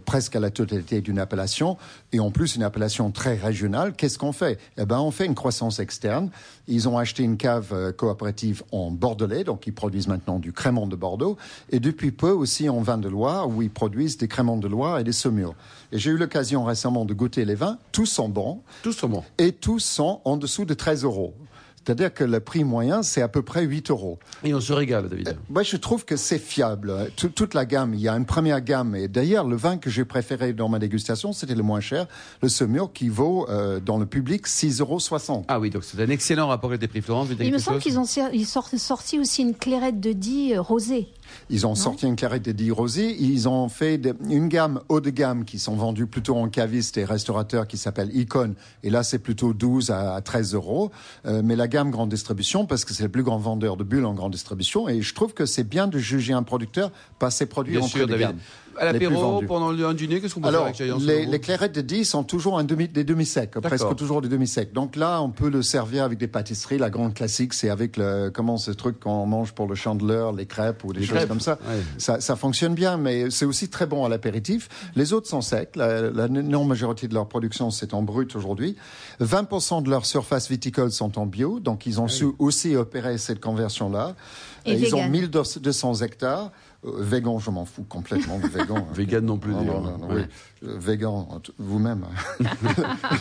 presque 0.04 0.36
à 0.36 0.40
la 0.40 0.50
totalité 0.50 1.00
d'une 1.00 1.18
appellation, 1.18 1.76
et 2.12 2.20
en 2.20 2.30
plus 2.30 2.49
une 2.56 2.62
appellation 2.62 3.10
très 3.10 3.34
régionale. 3.34 3.94
Qu'est-ce 3.96 4.18
qu'on 4.18 4.32
fait? 4.32 4.58
Eh 4.78 4.84
ben, 4.84 4.98
on 4.98 5.10
fait 5.10 5.26
une 5.26 5.34
croissance 5.34 5.78
externe. 5.78 6.30
Ils 6.68 6.88
ont 6.88 6.98
acheté 6.98 7.22
une 7.22 7.36
cave 7.36 7.70
euh, 7.72 7.92
coopérative 7.92 8.62
en 8.72 8.90
Bordelais, 8.90 9.44
donc 9.44 9.66
ils 9.66 9.74
produisent 9.74 10.08
maintenant 10.08 10.38
du 10.38 10.52
crémant 10.52 10.86
de 10.86 10.96
Bordeaux, 10.96 11.36
et 11.70 11.80
depuis 11.80 12.12
peu 12.12 12.30
aussi 12.30 12.68
en 12.68 12.80
vin 12.80 12.98
de 12.98 13.08
Loire, 13.08 13.48
où 13.48 13.62
ils 13.62 13.70
produisent 13.70 14.18
des 14.18 14.28
crémants 14.28 14.56
de 14.56 14.68
Loire 14.68 14.98
et 14.98 15.04
des 15.04 15.12
saumures. 15.12 15.54
Et 15.92 15.98
j'ai 15.98 16.10
eu 16.10 16.16
l'occasion 16.16 16.64
récemment 16.64 17.04
de 17.04 17.14
goûter 17.14 17.44
les 17.44 17.54
vins, 17.54 17.78
tous 17.92 18.06
sont 18.06 18.28
bons. 18.28 18.62
Tous 18.82 18.92
sont 18.92 19.08
bons. 19.08 19.24
Et 19.38 19.52
tous 19.52 19.80
sont 19.80 20.20
en 20.24 20.36
dessous 20.36 20.64
de 20.64 20.74
13 20.74 21.04
euros. 21.04 21.34
C'est-à-dire 21.84 22.12
que 22.12 22.24
le 22.24 22.40
prix 22.40 22.62
moyen, 22.62 23.02
c'est 23.02 23.22
à 23.22 23.28
peu 23.28 23.42
près 23.42 23.64
8 23.64 23.90
euros. 23.90 24.18
Et 24.44 24.54
on 24.54 24.60
se 24.60 24.72
régale, 24.72 25.08
David. 25.08 25.28
Euh, 25.28 25.32
moi, 25.48 25.62
je 25.62 25.76
trouve 25.76 26.04
que 26.04 26.16
c'est 26.16 26.38
fiable. 26.38 27.10
toute 27.16 27.54
la 27.54 27.64
gamme, 27.64 27.94
il 27.94 28.00
y 28.00 28.08
a 28.08 28.14
une 28.14 28.26
première 28.26 28.60
gamme. 28.60 28.94
Et 28.94 29.08
d'ailleurs, 29.08 29.46
le 29.46 29.56
vin 29.56 29.78
que 29.78 29.88
j'ai 29.88 30.04
préféré 30.04 30.52
dans 30.52 30.68
ma 30.68 30.78
dégustation, 30.78 31.32
c'était 31.32 31.54
le 31.54 31.62
moins 31.62 31.80
cher, 31.80 32.06
le 32.42 32.48
Semur, 32.48 32.92
qui 32.92 33.08
vaut 33.08 33.48
euh, 33.48 33.80
dans 33.80 33.98
le 33.98 34.06
public 34.06 34.46
6,60 34.46 34.80
euros. 34.80 35.44
Ah 35.48 35.58
oui, 35.58 35.70
donc 35.70 35.84
c'est 35.84 36.00
un 36.00 36.10
excellent 36.10 36.48
rapport 36.48 36.70
avec 36.70 36.80
des 36.80 36.88
prix 36.88 37.00
Florence. 37.00 37.28
Il 37.38 37.52
me 37.52 37.58
semble 37.58 37.78
qu'ils 37.78 37.98
ont 37.98 38.04
sorti 38.04 39.18
aussi 39.18 39.42
une 39.42 39.54
clairette 39.54 40.00
de 40.00 40.12
Die 40.12 40.54
euh, 40.54 40.60
rosée. 40.60 41.08
Ils 41.48 41.66
ont 41.66 41.74
sorti 41.74 42.06
une 42.06 42.16
clarette 42.16 42.44
de 42.44 42.52
Die 42.52 42.70
rosée. 42.70 43.16
Ils 43.18 43.48
ont 43.48 43.68
fait 43.68 44.00
une 44.28 44.48
gamme 44.48 44.80
haut 44.88 45.00
de 45.00 45.10
gamme 45.10 45.44
qui 45.44 45.58
sont 45.58 45.74
vendus 45.74 46.06
plutôt 46.06 46.36
en 46.36 46.48
caviste 46.48 46.96
et 46.96 47.04
restaurateurs 47.04 47.66
qui 47.66 47.76
s'appelle 47.76 48.10
Icon. 48.14 48.54
Et 48.82 48.90
là, 48.90 49.02
c'est 49.02 49.18
plutôt 49.18 49.52
12 49.52 49.90
à 49.90 50.20
13 50.20 50.54
euros. 50.54 50.90
Euh, 51.26 51.42
mais 51.44 51.56
la 51.56 51.68
gamme 51.68 51.90
grande 51.90 52.10
distribution, 52.10 52.66
parce 52.66 52.84
que 52.84 52.94
c'est 52.94 53.02
le 53.02 53.08
plus 53.08 53.22
grand 53.22 53.38
vendeur 53.38 53.76
de 53.76 53.84
bulles 53.84 54.06
en 54.06 54.14
grande 54.14 54.32
distribution. 54.32 54.88
Et 54.88 55.02
je 55.02 55.14
trouve 55.14 55.34
que 55.34 55.46
c'est 55.46 55.64
bien 55.64 55.86
de 55.86 55.98
juger 55.98 56.32
un 56.32 56.42
producteur 56.42 56.90
par 57.18 57.32
ses 57.32 57.46
produits 57.46 57.72
Bien 57.72 57.82
en 57.82 57.88
sûr, 57.88 58.06
David 58.06 58.36
à 58.80 58.86
l'apéro, 58.86 59.42
pendant 59.46 59.70
le 59.70 59.94
dîner, 59.94 60.20
qu'est-ce 60.20 60.34
qu'on 60.34 60.40
peut 60.40 60.48
Alors, 60.48 60.74
faire 60.74 60.94
avec 60.94 61.06
les, 61.06 61.26
les 61.26 61.40
clairettes 61.40 61.74
de 61.74 61.82
10 61.82 62.04
sont 62.06 62.24
toujours 62.24 62.58
un 62.58 62.64
demi, 62.64 62.88
des 62.88 63.04
demi-secs, 63.04 63.50
presque 63.60 63.94
toujours 63.96 64.22
des 64.22 64.28
demi-secs. 64.28 64.72
Donc 64.72 64.96
là, 64.96 65.20
on 65.20 65.30
peut 65.30 65.50
le 65.50 65.62
servir 65.62 66.04
avec 66.04 66.18
des 66.18 66.28
pâtisseries. 66.28 66.78
La 66.78 66.90
grande 66.90 67.14
classique, 67.14 67.52
c'est 67.52 67.68
avec 67.68 67.96
le, 67.96 68.30
comment 68.30 68.56
ce 68.56 68.70
truc 68.70 68.98
qu'on 68.98 69.26
mange 69.26 69.52
pour 69.52 69.68
le 69.68 69.74
chandeleur, 69.74 70.32
les 70.32 70.46
crêpes 70.46 70.82
ou 70.84 70.92
des 70.92 71.04
choses 71.04 71.26
comme 71.26 71.40
ça. 71.40 71.58
ça. 71.98 72.20
ça. 72.20 72.36
fonctionne 72.36 72.74
bien, 72.74 72.96
mais 72.96 73.30
c'est 73.30 73.44
aussi 73.44 73.68
très 73.68 73.86
bon 73.86 74.04
à 74.04 74.08
l'apéritif. 74.08 74.68
Les 74.96 75.12
autres 75.12 75.28
sont 75.28 75.42
secs. 75.42 75.76
La, 75.76 76.10
la 76.10 76.28
majorité 76.64 77.08
de 77.08 77.14
leur 77.14 77.28
production, 77.28 77.70
c'est 77.70 77.92
en 77.92 78.02
brut 78.02 78.34
aujourd'hui. 78.34 78.76
20% 79.20 79.82
de 79.82 79.90
leur 79.90 80.06
surface 80.06 80.48
viticole 80.48 80.90
sont 80.90 81.18
en 81.18 81.26
bio, 81.26 81.60
donc 81.60 81.86
ils 81.86 82.00
ont 82.00 82.08
su 82.08 82.26
aussi 82.38 82.76
opérer 82.76 83.18
cette 83.18 83.40
conversion-là. 83.40 84.14
ils 84.66 84.94
ont 84.94 85.06
1200 85.06 85.96
hectares. 85.96 86.50
Végan, 86.82 87.38
je 87.38 87.50
m'en 87.50 87.66
fous 87.66 87.84
complètement 87.86 88.38
de 88.38 88.46
végan. 88.46 88.76
Hein. 88.78 88.86
Vegan 88.94 89.24
non 89.24 89.36
plus. 89.36 89.52
Non, 89.52 89.64
non, 89.64 89.98
non, 89.98 90.08
oui. 90.10 90.22
Euh, 90.64 90.76
végan, 90.78 91.28
vous-même. 91.58 92.06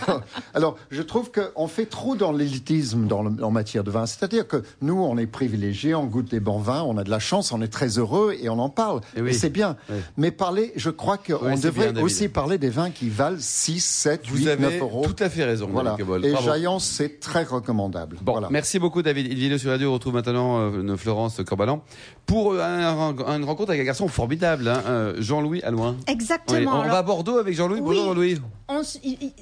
Alors, 0.54 0.78
je 0.91 1.02
trouve 1.02 1.30
qu'on 1.32 1.67
fait 1.67 1.86
trop 1.86 2.15
dans 2.15 2.32
l'élitisme 2.32 3.08
dans 3.08 3.26
en 3.26 3.52
matière 3.52 3.84
de 3.84 3.91
vin. 3.91 4.06
C'est-à-dire 4.06 4.48
que 4.48 4.63
nous, 4.82 4.95
on 4.95 5.17
est 5.17 5.28
privilégiés, 5.28 5.93
on 5.93 6.06
goûte 6.06 6.32
des 6.32 6.39
bons 6.39 6.60
vins, 6.60 6.84
on 6.84 6.98
a 6.98 7.04
de 7.04 7.10
la 7.10 7.19
chance, 7.19 7.52
on 7.52 7.62
est 7.62 7.67
très 7.67 7.98
heureux 7.98 8.34
et 8.39 8.48
on 8.50 8.60
en 8.60 8.69
parle. 8.69 9.02
Et, 9.15 9.34
c'est 9.34 9.50
bien. 9.50 9.76
Mais 10.15 10.32
parler, 10.32 10.72
je 10.78 10.89
crois 10.89 11.17
qu'on 11.17 11.56
devrait 11.56 12.02
aussi 12.02 12.30
parler 12.30 12.58
des 12.58 12.69
vins 12.69 12.91
qui 12.91 13.10
valent 13.10 13.38
6, 13.39 13.84
7, 13.84 14.28
8, 14.28 14.60
9 14.60 14.82
euros. 14.82 15.06
Tout 15.06 15.22
à 15.22 15.30
fait 15.30 15.43
raison. 15.43 15.67
Voilà. 15.72 15.98
Et 16.24 16.36
Jaillance, 16.43 16.86
c'est 16.86 17.19
très 17.19 17.43
recommandable. 17.43 18.17
Bon, 18.22 18.34
voilà. 18.34 18.48
merci 18.50 18.80
beaucoup, 18.80 19.02
David. 19.02 19.28
Il 19.28 19.36
vient 19.36 19.58
sur 19.58 19.72
radio. 19.72 19.89
On 19.89 19.93
retrouve 19.93 20.13
maintenant 20.13 20.60
euh, 20.60 20.95
Florence 20.95 21.41
Corbalan 21.45 21.84
pour 22.26 22.54
euh, 22.54 22.62
un, 22.62 23.39
rencontre 23.50 23.72
avec 23.72 23.82
un 23.82 23.86
garçon 23.86 24.08
formidable, 24.08 24.68
hein, 24.68 24.84
euh, 24.88 25.16
Jean-Louis 25.20 25.62
Alloin. 25.64 25.98
Exactement. 26.08 26.80
on 26.80 26.88
va 26.88 27.00
à 27.00 27.04
Bordeaux 27.04 27.38
avec 27.38 27.56
Jean-Louis. 27.56 27.82
Bonjour 27.82 28.06
Jean-Louis. 28.06 28.40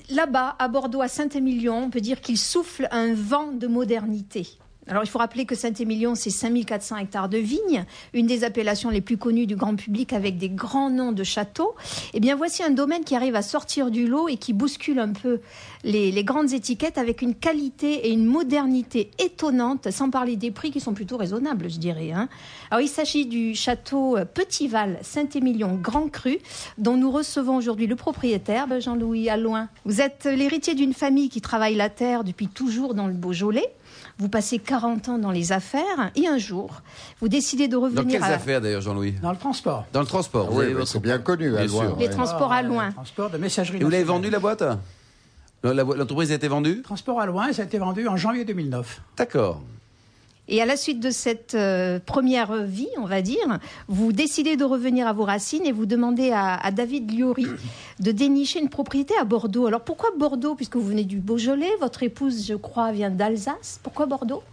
Là-bas, 0.10 0.56
à 0.58 0.68
Bordeaux, 0.68 1.02
à 1.02 1.08
Saint-Émilion, 1.08 1.84
on 1.84 1.90
peut 1.90 2.02
dire 2.02 2.22
qu'il 2.22 2.38
souffle 2.38 2.88
un 2.92 3.14
vent 3.14 3.52
de 3.52 3.68
modernité. 3.68 4.48
Alors 4.88 5.04
il 5.04 5.08
faut 5.08 5.20
rappeler 5.20 5.46
que 5.46 5.56
Saint-Émilion, 5.56 6.16
c'est 6.16 6.30
5400 6.30 6.98
hectares 6.98 7.30
de 7.30 7.38
vignes, 7.38 7.86
une 8.14 8.26
des 8.26 8.44
appellations 8.44 8.90
les 8.90 9.02
plus 9.02 9.18
connues 9.18 9.46
du 9.46 9.56
grand 9.56 9.76
public 9.76 10.14
avec 10.14 10.38
des 10.38 10.50
grands 10.50 10.90
noms 10.90 11.12
de 11.12 11.24
châteaux. 11.24 11.76
Eh 12.14 12.20
bien 12.20 12.36
voici 12.36 12.64
un 12.64 12.70
domaine 12.70 13.04
qui 13.04 13.16
arrive 13.16 13.36
à 13.36 13.42
sortir 13.42 13.92
du 13.92 14.08
lot 14.08 14.30
et 14.30 14.38
qui 14.38 14.54
bouscule 14.54 15.00
un 15.00 15.12
peu 15.12 15.42
les, 15.84 16.24
grandes 16.24 16.54
étiquettes 16.54 16.98
avec 16.98 17.22
une 17.22 17.36
qualité 17.36 18.08
et 18.08 18.12
une 18.12 18.26
modernité 18.26 19.12
étonnantes, 19.20 19.92
sans 19.92 20.10
parler 20.10 20.36
des 20.36 20.52
prix 20.52 20.72
qui 20.72 20.80
sont 20.80 20.94
plutôt 20.94 21.18
raisonnables, 21.18 21.70
je 21.70 21.78
dirais. 21.78 22.12
Hein. 22.12 22.30
Alors 22.72 22.82
il 22.82 22.90
s'agit 22.90 23.26
du 23.26 23.56
château 23.56 24.18
Petit 24.34 24.68
Val 24.68 25.00
Saint-Émilion 25.02 25.76
Grand 25.76 26.10
Cru, 26.10 26.40
dont 26.78 26.96
nous 26.96 27.12
recevons 27.12 27.58
aujourd'hui 27.58 27.88
le 27.88 27.96
propriétaire, 27.96 28.68
ben, 28.68 28.80
Jean-Louis 28.80 29.30
Alloin. 29.30 29.70
Vous 29.86 30.02
êtes 30.02 30.26
l'héritier 30.26 30.76
d'une 30.76 30.94
famille 30.94 31.30
qui 31.30 31.42
travaille 31.42 31.76
la 31.76 31.90
terre 31.90 32.24
depuis 32.24 32.48
toujours 32.48 32.94
dans 32.94 33.08
le 33.08 33.14
Beaujolais. 33.14 33.74
Vous 34.20 34.30
passez 34.30 34.60
40 34.60 35.10
ans 35.10 35.18
dans 35.18 35.32
les 35.32 35.52
affaires 35.52 36.12
et 36.16 36.28
un 36.28 36.38
jour, 36.38 36.82
vous 37.22 37.28
décidez 37.30 37.68
de 37.68 37.74
Dans 37.76 37.82
revenir 37.82 38.06
quelles 38.20 38.24
à 38.24 38.36
affaires 38.36 38.62
d'ailleurs, 38.62 38.82
Jean-Louis? 38.82 39.14
Dans 39.22 39.32
le 39.32 39.38
transport. 39.38 39.86
Dans 39.94 40.02
le 40.02 40.06
transport. 40.08 40.50
vous 40.50 40.60
Oui, 40.60 40.74
votre- 40.74 40.88
c'est 40.88 41.00
bien 41.00 41.20
connu. 41.20 41.56
à 41.56 41.64
Bien 41.64 41.68
loin, 41.68 41.88
sûr. 41.88 41.96
les 41.98 42.06
ouais. 42.08 42.12
transports 42.14 42.52
à 42.52 42.62
loin. 42.64 42.88
euh, 42.90 42.92
Transport 42.94 43.30
de 43.30 43.38
messagerie. 43.38 43.78
Et 43.80 43.84
vous 43.84 43.90
l'avez 43.90 44.04
vendu 44.04 44.30
la 44.30 44.40
boîte? 44.40 44.64
L'entreprise 45.64 46.32
a 46.32 46.36
été 46.36 46.48
vendue? 46.48 46.82
Transport 46.84 47.20
à 47.20 47.26
loin, 47.26 47.52
ça 47.52 47.64
a 47.64 47.66
été 47.66 47.78
vendu 47.78 48.08
en 48.08 48.16
janvier 48.16 48.46
2009. 48.46 49.02
D'accord. 49.18 49.62
Et 50.50 50.62
à 50.62 50.66
la 50.66 50.78
suite 50.78 51.00
de 51.02 51.10
cette 51.10 51.56
euh, 51.56 52.00
première 52.00 52.64
vie, 52.64 52.88
on 52.98 53.06
va 53.06 53.22
dire, 53.22 53.60
vous 53.88 54.14
décidez 54.14 54.56
de 54.56 54.64
revenir 54.64 55.06
à 55.08 55.14
vos 55.14 55.26
racines 55.26 55.66
et 55.66 55.72
vous 55.74 55.86
demandez 55.86 56.32
à, 56.32 56.56
à 56.56 56.72
David 56.72 57.12
Liori 57.12 57.48
de 58.00 58.12
dénicher 58.12 58.60
une 58.62 58.70
propriété 58.70 59.14
à 59.20 59.26
Bordeaux. 59.26 59.68
Alors 59.68 59.82
pourquoi 59.82 60.10
Bordeaux 60.18 60.56
Puisque 60.56 60.76
vous 60.78 60.88
venez 60.88 61.04
du 61.04 61.20
Beaujolais, 61.20 61.70
votre 61.82 62.04
épouse, 62.04 62.46
je 62.48 62.54
crois, 62.56 62.92
vient 62.92 63.10
d'Alsace. 63.10 63.80
Pourquoi 63.84 64.06
Bordeaux? 64.06 64.44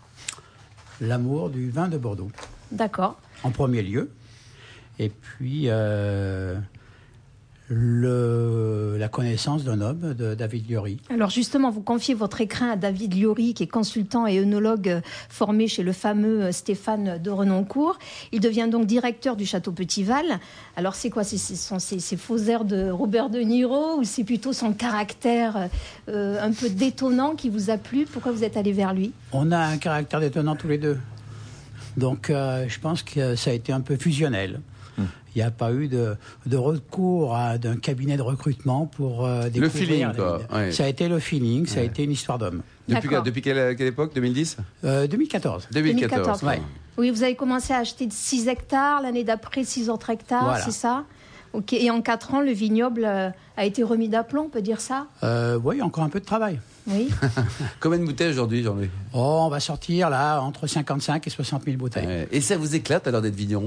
L'amour 1.00 1.50
du 1.50 1.70
vin 1.70 1.88
de 1.88 1.98
Bordeaux, 1.98 2.30
D'accord. 2.72 3.18
en 3.42 3.50
premier 3.50 3.83
lieu. 3.83 4.11
Et 4.98 5.09
puis, 5.09 5.64
euh, 5.66 6.57
le, 7.75 8.97
la 8.99 9.09
connaissance 9.09 9.65
d'un 9.65 9.81
homme, 9.81 10.15
de 10.15 10.35
David 10.35 10.71
Liori. 10.71 10.99
Alors 11.11 11.31
justement, 11.31 11.71
vous 11.71 11.81
confiez 11.81 12.15
votre 12.15 12.41
écrin 12.41 12.71
à 12.71 12.77
David 12.77 13.15
Liori, 13.15 13.53
qui 13.55 13.65
est 13.65 13.67
consultant 13.67 14.27
et 14.27 14.39
œnologue 14.39 14.89
euh, 14.89 15.01
formé 15.29 15.67
chez 15.67 15.83
le 15.83 15.93
fameux 15.93 16.45
euh, 16.45 16.53
Stéphane 16.53 17.21
de 17.21 17.31
Renoncourt. 17.31 17.99
Il 18.33 18.41
devient 18.41 18.69
donc 18.71 18.87
directeur 18.87 19.35
du 19.37 19.45
château 19.45 19.73
Petitval. 19.73 20.25
Alors 20.77 20.95
c'est 20.95 21.11
quoi? 21.11 21.25
C'est- 21.25 21.35
Ce 21.39 21.57
sont 21.57 21.79
ces, 21.79 21.99
ces 21.99 22.17
faux 22.17 22.39
airs 22.39 22.65
de 22.65 22.91
Robert 22.91 23.29
De 23.29 23.41
Niro 23.41 23.99
ou 23.99 24.05
c'est 24.05 24.25
plutôt 24.25 24.53
son 24.53 24.73
caractère 24.73 25.69
euh, 26.09 26.39
un 26.41 26.53
peu 26.53 26.71
détonnant 26.71 27.35
qui 27.35 27.51
vous 27.51 27.71
a 27.71 27.77
plu? 27.77 28.07
Pourquoi 28.07 28.33
vous 28.33 28.45
êtes 28.45 28.57
allé 28.57 28.73
vers 28.73 28.95
lui? 28.95 29.13
On 29.33 29.51
a 29.51 29.59
un 29.59 29.77
caractère 29.79 30.21
détonnant 30.21 30.55
tous 30.55 30.69
les 30.69 30.79
deux. 30.79 30.99
Donc, 31.97 32.31
euh, 32.31 32.67
je 32.69 32.79
pense 32.81 33.03
que 33.03 33.35
ça 33.37 33.51
a 33.51 33.53
été 33.53 33.73
un 33.73 33.81
peu 33.81 33.97
fusionnel. 33.97 34.61
Il 35.35 35.38
n'y 35.38 35.42
a 35.44 35.51
pas 35.51 35.73
eu 35.73 35.88
de, 35.88 36.16
de 36.47 36.57
recours 36.57 37.35
à 37.35 37.59
d'un 37.59 37.77
cabinet 37.77 38.16
de 38.16 38.23
recrutement 38.23 38.87
pour 38.87 39.25
euh, 39.27 39.49
découvrir. 39.49 39.70
feeling, 39.70 40.07
les- 40.09 40.14
quoi, 40.14 40.40
ouais. 40.53 40.73
Ça 40.73 40.85
a 40.85 40.88
été 40.88 41.09
le 41.09 41.18
feeling, 41.18 41.66
ça 41.66 41.81
a 41.81 41.83
été 41.83 42.05
une 42.05 42.12
histoire 42.12 42.38
d'homme. 42.38 42.62
Depuis, 42.88 43.42
quelle, 43.42 43.75
quelle 43.77 43.87
époque? 43.88 44.14
2010 44.14 44.57
Euh, 44.85 45.07
2014. 45.07 45.68
2014. 45.73 46.11
2014, 46.31 46.42
ouais. 46.44 46.62
Oui, 46.97 47.11
vous 47.11 47.23
avez 47.25 47.35
commencé 47.35 47.73
à 47.73 47.79
acheter 47.79 48.07
6 48.11 48.47
hectares, 48.47 49.03
l'année 49.03 49.25
d'après 49.25 49.64
6 49.64 49.90
autres 49.90 50.11
hectares, 50.11 50.44
Voilà. 50.44 50.64
c'est 50.64 50.70
ça? 50.70 51.05
Ok. 51.53 51.73
Et 51.73 51.90
en 51.90 52.01
4 52.03 52.35
ans, 52.35 52.40
le 52.40 52.51
vignoble 52.53 53.05
euh, 53.05 53.31
a 53.57 53.64
été 53.64 53.83
remis 53.83 54.09
d'aplomb, 54.09 54.42
on 54.42 54.49
peut 54.49 54.62
dire 54.62 54.81
ça? 54.81 55.07
Euh, 55.23 55.59
oui, 55.64 55.81
encore 55.83 56.05
un 56.05 56.09
peu 56.09 56.20
de 56.20 56.25
travail. 56.25 56.61
Oui. 56.87 57.09
Combien 57.81 57.99
de 57.99 58.05
bouteilles 58.05 58.31
aujourd'hui, 58.31 58.62
Jean-Louis? 58.62 58.90
Oh, 59.12 59.40
on 59.47 59.49
va 59.49 59.59
sortir 59.61 60.11
là 60.11 60.40
entre 60.40 60.66
55 60.66 61.27
et 61.27 61.31
60 61.31 61.64
000 61.64 61.77
bouteilles. 61.77 62.07
Ouais. 62.07 62.29
Et 62.31 62.40
ça 62.40 62.57
vous 62.57 62.75
éclate 62.75 63.07
alors 63.09 63.23
d'être 63.23 63.35
vigneron? 63.37 63.66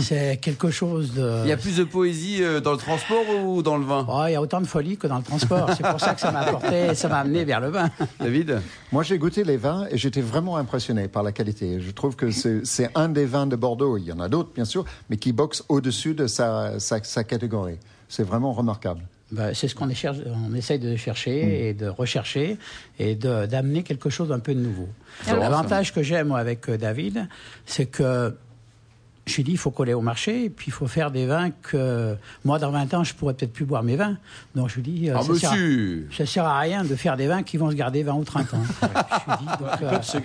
C'est 0.00 0.38
quelque 0.38 0.70
chose 0.70 1.14
de. 1.14 1.42
Il 1.44 1.48
y 1.48 1.52
a 1.52 1.56
plus 1.56 1.76
de 1.76 1.84
poésie 1.84 2.42
euh, 2.42 2.60
dans 2.60 2.72
le 2.72 2.78
transport 2.78 3.24
ou 3.44 3.62
dans 3.62 3.76
le 3.76 3.84
vin? 3.84 4.06
Oh, 4.08 4.24
il 4.26 4.32
y 4.32 4.34
a 4.34 4.40
autant 4.40 4.60
de 4.60 4.66
folie 4.66 4.96
que 4.96 5.06
dans 5.06 5.18
le 5.18 5.22
transport. 5.22 5.70
C'est 5.76 5.86
pour 5.86 6.00
ça 6.00 6.14
que 6.14 6.20
ça 6.20 6.30
m'a 6.30 6.40
apporté, 6.40 6.94
ça 6.94 7.08
m'a 7.08 7.18
amené 7.18 7.44
vers 7.44 7.60
le 7.60 7.68
vin. 7.68 7.90
David? 8.18 8.60
Moi, 8.92 9.02
j'ai 9.02 9.18
goûté 9.18 9.44
les 9.44 9.56
vins 9.56 9.86
et 9.90 9.98
j'étais 9.98 10.20
vraiment 10.20 10.56
impressionné 10.56 11.08
par 11.08 11.22
la 11.22 11.32
qualité. 11.32 11.80
Je 11.80 11.90
trouve 11.90 12.16
que 12.16 12.30
c'est 12.30 12.90
un 12.94 13.08
des 13.08 13.26
vins 13.26 13.46
de 13.46 13.56
Bordeaux. 13.56 13.96
Il 13.96 14.04
y 14.04 14.12
en 14.12 14.20
a 14.20 14.28
d'autres, 14.28 14.50
bien 14.54 14.64
sûr, 14.64 14.84
mais 15.08 15.16
qui 15.16 15.32
boxe 15.32 15.64
au-dessus 15.68 16.14
de 16.14 16.26
sa, 16.26 16.78
sa, 16.80 17.02
sa 17.02 17.24
catégorie. 17.24 17.78
C'est 18.08 18.24
vraiment 18.24 18.52
remarquable. 18.52 19.02
Ben, 19.30 19.54
c'est 19.54 19.68
ce 19.68 19.76
qu'on 19.76 19.88
on 19.88 20.54
essaye 20.54 20.80
de 20.80 20.96
chercher 20.96 21.68
et 21.68 21.74
de 21.74 21.86
rechercher 21.86 22.58
et 22.98 23.14
d'amener 23.14 23.84
quelque 23.84 24.10
chose 24.10 24.30
d'un 24.30 24.40
peu 24.40 24.54
de 24.54 24.60
nouveau. 24.60 24.88
L'avantage 25.28 25.94
que 25.94 26.02
j'ai, 26.02 26.24
moi, 26.24 26.40
avec 26.40 26.68
euh, 26.68 26.76
David, 26.76 27.28
c'est 27.64 27.86
que 27.86 28.34
je 29.30 29.36
lui 29.36 29.44
dis, 29.44 29.52
il 29.52 29.58
faut 29.58 29.70
coller 29.70 29.94
au 29.94 30.00
marché, 30.00 30.44
et 30.44 30.50
puis 30.50 30.66
il 30.68 30.72
faut 30.72 30.86
faire 30.86 31.10
des 31.10 31.26
vins 31.26 31.50
que, 31.62 32.14
moi, 32.44 32.58
dans 32.58 32.70
20 32.70 32.94
ans, 32.94 33.04
je 33.04 33.14
pourrais 33.14 33.34
peut-être 33.34 33.52
plus 33.52 33.64
boire 33.64 33.82
mes 33.82 33.96
vins. 33.96 34.16
Donc 34.54 34.68
je 34.68 34.76
lui 34.76 34.82
dis, 34.82 35.10
euh, 35.10 35.14
Ah, 35.16 35.22
ça, 35.22 35.34
sert 35.34 35.50
à, 35.50 35.54
monsieur 35.54 36.08
ça 36.16 36.26
sert 36.26 36.44
à 36.44 36.58
rien 36.60 36.84
de 36.84 36.94
faire 36.94 37.16
des 37.16 37.26
vins 37.26 37.42
qui 37.42 37.56
vont 37.56 37.70
se 37.70 37.76
garder 37.76 38.02
20 38.02 38.12
ou 38.14 38.24
30 38.24 38.54
ans. 38.54 38.58
je 38.82 38.86
lui 39.30 39.38
dis, 39.40 39.46
donc, 39.46 39.68
Ils 39.80 39.84
euh, 39.86 39.90
peuvent, 39.90 40.02
se 40.04 40.18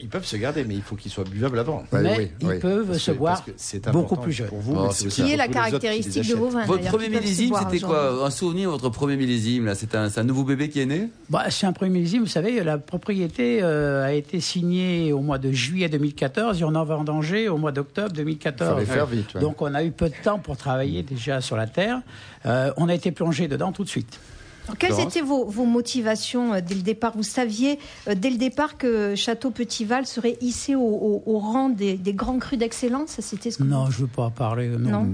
ils 0.00 0.08
peuvent 0.08 0.24
se 0.24 0.36
garder, 0.36 0.64
mais 0.64 0.74
il 0.74 0.82
faut 0.82 0.96
qu'ils 0.96 1.10
soient 1.10 1.24
buvables 1.24 1.58
avant. 1.58 1.84
Ouais, 1.92 2.02
mais 2.02 2.16
oui, 2.18 2.28
ils 2.40 2.46
oui. 2.48 2.58
peuvent 2.60 2.86
Parce 2.88 2.98
se 2.98 3.10
que- 3.10 3.16
boire 3.16 3.34
parce 3.34 3.46
que 3.46 3.52
c'est 3.56 3.88
beaucoup 3.90 4.16
plus 4.16 4.32
jeunes. 4.32 4.48
Pour 4.48 4.58
vous, 4.60 4.74
Oh, 4.76 4.88
c'est 4.92 5.08
Qui 5.08 5.32
est 5.32 5.36
la 5.36 5.48
caractéristique 5.48 6.28
de 6.28 6.34
vos 6.34 6.48
vins 6.48 6.64
Votre 6.64 6.84
premier 6.88 7.08
millésime, 7.08 7.54
c'était 7.58 7.84
quoi 7.84 8.24
Un 8.26 8.30
souvenir, 8.30 8.70
votre 8.70 8.88
premier 8.90 9.16
millésime 9.16 9.66
là 9.66 9.74
C'est 9.74 9.94
un, 9.94 10.08
c'est 10.08 10.20
un 10.20 10.24
nouveau 10.24 10.44
bébé 10.44 10.68
qui 10.68 10.80
est 10.80 10.86
né? 10.86 11.08
Bah, 11.30 11.44
c'est 11.50 11.66
un 11.66 11.72
premier 11.72 11.90
millésime. 11.90 12.22
Vous 12.22 12.28
savez, 12.28 12.62
la 12.62 12.78
propriété 12.78 13.60
euh, 13.62 14.04
a 14.04 14.12
été 14.12 14.40
signée 14.40 15.12
au 15.12 15.20
mois 15.20 15.38
de 15.38 15.50
juillet 15.52 15.88
2014 15.88 16.60
et 16.60 16.64
on 16.64 16.74
en 16.74 16.84
vendangé 16.84 17.48
au 17.48 17.56
mois 17.56 17.72
d'octobre 17.72 18.12
2014. 18.12 18.43
Fallait 18.52 18.84
faire 18.86 19.06
vite, 19.06 19.34
ouais. 19.34 19.40
Donc 19.40 19.60
on 19.62 19.72
a 19.74 19.82
eu 19.84 19.90
peu 19.90 20.08
de 20.08 20.14
temps 20.22 20.38
pour 20.38 20.56
travailler 20.56 21.02
déjà 21.02 21.40
sur 21.40 21.56
la 21.56 21.66
terre. 21.66 22.00
Euh, 22.46 22.72
on 22.76 22.88
a 22.88 22.94
été 22.94 23.10
plongé 23.12 23.48
dedans 23.48 23.72
tout 23.72 23.84
de 23.84 23.88
suite. 23.88 24.18
Alors, 24.66 24.78
quelles 24.78 25.00
étaient 25.00 25.20
vos, 25.20 25.44
vos 25.44 25.66
motivations 25.66 26.54
euh, 26.54 26.60
dès 26.66 26.74
le 26.74 26.80
départ 26.80 27.12
Vous 27.14 27.22
saviez 27.22 27.78
euh, 28.08 28.14
dès 28.14 28.30
le 28.30 28.38
départ 28.38 28.78
que 28.78 29.14
Château 29.14 29.50
Petitval 29.50 30.06
serait 30.06 30.38
hissé 30.40 30.74
au, 30.74 30.80
au- 30.80 31.22
au 31.26 31.38
rang 31.38 31.68
des, 31.68 31.96
des 31.98 32.14
grands 32.14 32.38
crus 32.38 32.58
d'excellence? 32.58 33.16
C'était 33.20 33.50
ce 33.50 33.58
que 33.58 33.62
Non, 33.64 33.84
vous- 33.84 33.90
je 33.92 33.98
veux 33.98 34.06
pas 34.06 34.30
parler. 34.30 34.68
Non, 34.68 35.04
Non. 35.04 35.06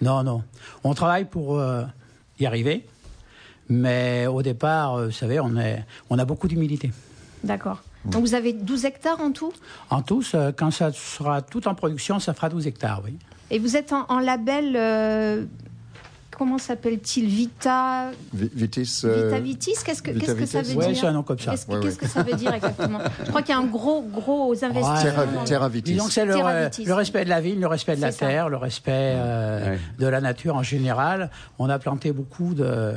non, 0.00 0.22
non. 0.22 0.42
On 0.82 0.94
travaille 0.94 1.26
pour 1.26 1.58
euh, 1.58 1.82
y 2.40 2.46
arriver, 2.46 2.86
mais 3.68 4.26
au 4.26 4.42
départ, 4.42 4.94
euh, 4.94 5.06
vous 5.06 5.12
savez, 5.12 5.40
on, 5.40 5.56
est, 5.56 5.84
on 6.08 6.18
a 6.18 6.24
beaucoup 6.24 6.48
d'humilité. 6.48 6.90
D'accord. 7.44 7.82
Donc 8.10 8.22
vous 8.22 8.34
avez 8.34 8.52
12 8.52 8.84
hectares 8.84 9.20
en 9.20 9.32
tout? 9.32 9.52
En 9.90 10.02
tous, 10.02 10.32
euh, 10.34 10.52
quand 10.56 10.70
ça 10.70 10.90
sera 10.92 11.42
tout 11.42 11.66
en 11.68 11.74
production, 11.74 12.18
ça 12.20 12.34
fera 12.34 12.48
12 12.48 12.66
hectares, 12.66 13.02
oui. 13.04 13.16
Et 13.50 13.58
vous 13.58 13.76
êtes 13.76 13.92
en, 13.92 14.06
en 14.08 14.18
label, 14.18 14.74
euh, 14.76 15.44
comment 16.36 16.58
s'appelle-t-il? 16.58 17.26
Vita, 17.26 18.10
Vi- 18.34 18.50
Vitis. 18.54 19.02
euh, 19.04 19.26
Vita 19.28 19.38
Vitis 19.40 19.74
Qu'est-ce 19.84 20.02
que, 20.02 20.10
Vita 20.10 20.26
qu'est-ce 20.26 20.36
que 20.38 20.46
ça 20.46 20.62
veut 20.62 20.74
Ouais, 20.74 20.88
dire? 20.88 20.96
c'est 21.00 21.06
un 21.06 21.12
nom 21.12 21.22
comme 21.22 21.38
ça. 21.38 21.52
Qu'est-ce, 21.52 21.66
que- 21.66 21.72
Ouais, 21.72 21.80
qu'est-ce 21.80 21.98
que 21.98 22.08
ça 22.08 22.22
veut 22.22 22.34
dire 22.34 22.52
exactement? 22.52 22.98
Je 23.24 23.28
crois 23.28 23.42
qu'il 23.42 23.54
y 23.54 23.58
a 23.58 23.60
un 23.60 23.66
gros, 23.66 24.02
gros 24.02 24.52
investissement. 24.64 25.00
Terra. 25.02 25.24
Terra 25.44 25.68
Vitis. 25.68 25.92
Disons 25.92 26.06
que 26.06 26.12
c'est 26.12 26.24
le, 26.24 26.34
euh, 26.36 26.68
le 26.84 26.92
respect 26.94 27.24
de 27.24 27.30
la 27.30 27.40
ville, 27.40 27.60
le 27.60 27.66
respect 27.68 27.96
de 27.96 28.00
la 28.02 28.12
ça. 28.12 28.26
terre, 28.26 28.48
le 28.48 28.56
respect 28.56 28.90
euh, 29.16 29.72
Ouais. 29.74 29.78
de 29.98 30.06
la 30.06 30.20
nature 30.20 30.56
en 30.56 30.62
général. 30.62 31.30
On 31.58 31.68
a 31.70 31.78
planté 31.78 32.12
beaucoup 32.12 32.52
de. 32.54 32.92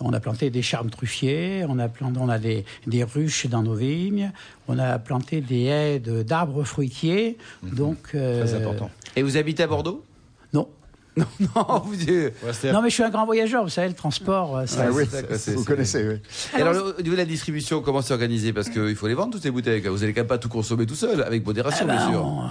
On 0.00 0.12
a 0.12 0.20
planté 0.20 0.50
des 0.50 0.60
charmes 0.62 0.90
truffiers, 0.90 1.64
on 1.68 1.78
a, 1.78 1.88
planté, 1.88 2.18
on 2.20 2.28
a 2.28 2.38
des, 2.38 2.64
des 2.86 3.04
ruches 3.04 3.46
dans 3.46 3.62
nos 3.62 3.74
vignes, 3.74 4.32
on 4.68 4.78
a 4.78 4.98
planté 4.98 5.40
des 5.40 5.62
haies 5.64 5.98
de- 6.00 6.22
d'arbres 6.22 6.64
fruitiers. 6.64 7.38
Donc, 7.62 7.98
euh, 8.14 8.44
Très 8.44 8.54
important. 8.56 8.90
Et 9.16 9.22
vous 9.22 9.36
habitez 9.36 9.62
à 9.62 9.66
Bordeaux? 9.66 10.02
Non. 10.52 10.68
Non, 11.16 11.26
non, 11.54 11.78
vous 11.84 11.94
dites. 11.94 12.08
Ouais, 12.08 12.72
Non, 12.72 12.82
mais 12.82 12.88
je 12.90 12.94
suis 12.94 13.02
un 13.04 13.10
grand 13.10 13.24
voyageur, 13.24 13.62
vous 13.62 13.68
savez, 13.70 13.86
le 13.86 13.94
transport, 13.94 14.56
euh, 14.56 14.66
ça- 14.66 14.86
Ah 14.88 14.90
oui, 14.92 15.04
ça, 15.06 15.52
vous 15.52 15.64
connaissez, 15.64 16.04
oui. 16.08 16.16
Alors, 16.60 16.72
le- 16.72 16.96
au 16.98 17.02
niveau 17.02 17.12
de 17.14 17.20
la 17.20 17.24
distribution, 17.24 17.80
comment 17.82 18.02
c'est 18.02 18.12
organisé? 18.14 18.52
Parce 18.52 18.68
qu'il 18.68 18.96
faut 18.96 19.06
les 19.06 19.14
vendre, 19.14 19.32
toutes 19.32 19.42
ces 19.44 19.52
bouteilles. 19.52 19.80
Vous 19.82 20.02
allez 20.02 20.12
quand 20.12 20.22
même 20.22 20.26
pas 20.26 20.38
tout 20.38 20.48
consommer 20.48 20.86
tout 20.86 20.96
seul, 20.96 21.22
avec 21.22 21.46
modération, 21.46 21.86
Ah 21.88 21.92
ben, 21.92 21.96
bien 21.98 22.10
sûr. 22.10 22.24
on- 22.24 22.48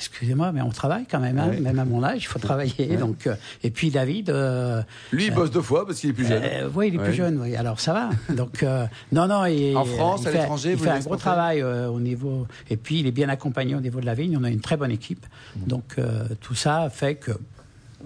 Excusez-moi, 0.00 0.50
mais 0.52 0.62
on 0.62 0.70
travaille 0.70 1.04
quand 1.10 1.20
même, 1.20 1.38
hein, 1.38 1.50
Ouais. 1.50 1.60
même 1.60 1.78
à 1.78 1.84
mon 1.84 2.02
âge, 2.02 2.22
il 2.22 2.26
faut 2.26 2.38
travailler. 2.38 2.96
Donc, 2.96 3.26
euh, 3.26 3.34
et 3.62 3.70
puis 3.70 3.90
David, 3.90 4.30
euh, 4.30 4.80
Lui, 5.12 5.26
il 5.26 5.34
bosse 5.34 5.50
deux 5.50 5.60
fois 5.60 5.86
parce 5.86 6.00
qu'il 6.00 6.08
est 6.10 6.14
plus 6.14 6.26
jeune. 6.26 6.42
Euh, 6.42 6.68
oui, 6.74 6.88
il 6.88 6.94
est 6.94 6.98
Ouais. 6.98 7.04
plus 7.04 7.12
jeune, 7.14 7.38
oui. 7.40 7.54
Alors 7.54 7.80
ça 7.80 7.92
va. 7.92 8.10
Donc 8.34 8.62
euh, 8.62 8.86
non, 9.12 9.26
non. 9.28 9.44
Et, 9.44 9.76
En 9.76 9.84
France, 9.84 10.22
il 10.22 10.28
à 10.28 10.30
fait- 10.32 10.38
l'étranger, 10.38 10.70
il 10.70 10.76
vous 10.76 10.84
fait 10.84 10.90
le 10.90 10.96
un 10.96 11.00
gros 11.00 11.16
travail 11.16 11.60
euh, 11.60 11.88
au 11.88 12.00
niveau. 12.00 12.46
Et 12.70 12.76
puis 12.78 13.00
il 13.00 13.06
est 13.06 13.12
bien 13.12 13.28
accompagné 13.28 13.74
au 13.74 13.80
niveau 13.80 14.00
de 14.00 14.06
la 14.06 14.14
vigne. 14.14 14.36
On 14.40 14.44
a 14.44 14.50
une 14.50 14.60
très 14.62 14.76
bonne 14.78 14.90
équipe. 14.90 15.26
Mmh. 15.56 15.66
Donc 15.68 15.84
euh, 15.98 16.24
tout 16.40 16.54
ça 16.54 16.88
fait 16.90 17.16
que 17.16 17.32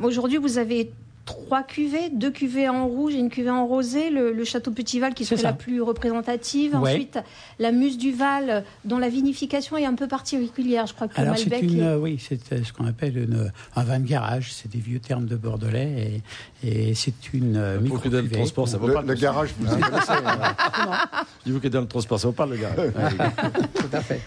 Aujourd'hui, 0.03 0.39
vous 0.39 0.59
avez 0.59 0.91
trois 1.25 1.63
cuvées, 1.63 2.11
deux 2.13 2.31
cuvées 2.31 2.69
en 2.69 2.87
rouge 2.87 3.15
et 3.15 3.19
une 3.19 3.31
cuvée 3.31 3.51
en 3.51 3.67
rosé. 3.67 4.11
Le, 4.11 4.33
le 4.33 4.45
Château 4.45 4.71
Petitval 4.71 5.15
qui 5.15 5.25
serait 5.25 5.41
ça. 5.41 5.49
la 5.49 5.53
plus 5.55 5.81
représentative. 5.81 6.75
Ouais. 6.77 6.91
Ensuite, 6.93 7.19
la 7.59 7.73
Muse 7.73 7.97
du 7.99 8.13
Val, 8.13 8.65
dont 8.85 8.99
la 8.99 9.09
vinification 9.09 9.77
est 9.77 9.87
un 9.87 9.95
peu 9.95 10.07
particulière. 10.07 10.87
Je 10.87 10.95
crois 10.95 11.09
que 11.09 11.15
le 11.17 11.23
alors 11.23 11.39
c'est 11.39 11.49
Malbec 11.51 11.71
une, 11.71 11.79
est- 11.81 11.83
euh, 11.83 11.99
oui, 11.99 12.19
c'est 12.21 12.53
euh, 12.53 12.63
ce 12.63 12.73
qu'on 12.73 12.87
appelle 12.87 13.17
une, 13.17 13.51
un 13.77 13.85
vin 13.85 14.01
de 14.01 14.07
garage. 14.07 14.53
C'est 14.53 14.71
des 14.71 14.79
vieux 14.79 14.99
termes 15.01 15.25
de 15.27 15.37
bordelais 15.37 16.23
et, 16.63 16.91
et 16.91 16.95
c'est 16.95 17.33
une 17.33 17.57
euh, 17.57 17.79
que 18.03 18.09
dans 18.09 18.21
le 18.23 18.29
transport, 18.31 18.69
ça 18.69 18.77
vaut 18.79 18.89
Le, 18.89 18.95
pas 18.95 19.03
le 19.03 19.15
garage, 19.15 19.51
vous 19.59 19.67
y 19.75 19.81
connaissez. 19.81 20.13
hein. 20.13 20.99
Je 21.47 21.53
vous 21.53 21.61
que 21.61 21.69
dans 21.69 21.81
le 21.81 21.87
transport, 21.89 22.19
ça 22.19 22.27
vaut 22.29 22.33
pas 22.35 22.47
le 22.47 22.57
garage. 22.57 22.91
Tout 23.75 23.87
à 23.93 24.01
fait. 24.01 24.21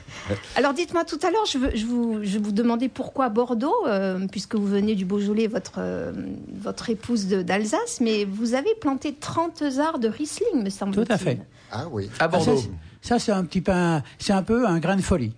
Alors 0.55 0.73
dites-moi 0.73 1.03
tout 1.05 1.19
à 1.25 1.31
l'heure, 1.31 1.45
je, 1.45 1.57
je 1.77 1.85
vous, 1.85 2.19
je 2.23 2.37
vous 2.39 2.51
demandais 2.51 2.89
pourquoi 2.89 3.29
Bordeaux, 3.29 3.73
euh, 3.87 4.25
puisque 4.31 4.55
vous 4.55 4.67
venez 4.67 4.95
du 4.95 5.05
Beaujolais, 5.05 5.47
votre, 5.47 5.73
euh, 5.79 6.11
votre 6.59 6.86
épouse 6.89 7.27
d'Alsace, 7.27 7.99
mais 8.01 8.25
vous 8.25 8.53
avez 8.53 8.73
planté 8.81 9.13
30 9.15 9.63
arts 9.79 9.99
de 9.99 10.07
Riesling, 10.07 10.63
me 10.63 10.69
semble-t-il. 10.69 11.05
Tout 11.05 11.13
à 11.13 11.17
fait. 11.17 11.39
Ah 11.71 11.85
oui. 11.91 12.09
À 12.19 12.25
Ah, 12.25 12.27
Bordeaux. 12.27 12.55
ça, 12.57 12.61
c'est- 13.01 13.07
ça, 13.07 13.19
c'est 13.19 13.31
un 13.31 13.43
petit 13.45 13.61
peu, 13.61 13.71
un- 13.71 14.03
c'est 14.19 14.33
un 14.33 14.43
peu 14.43 14.65
un 14.67 14.79
grain 14.79 14.95
de 14.95 15.01
folie. 15.01 15.33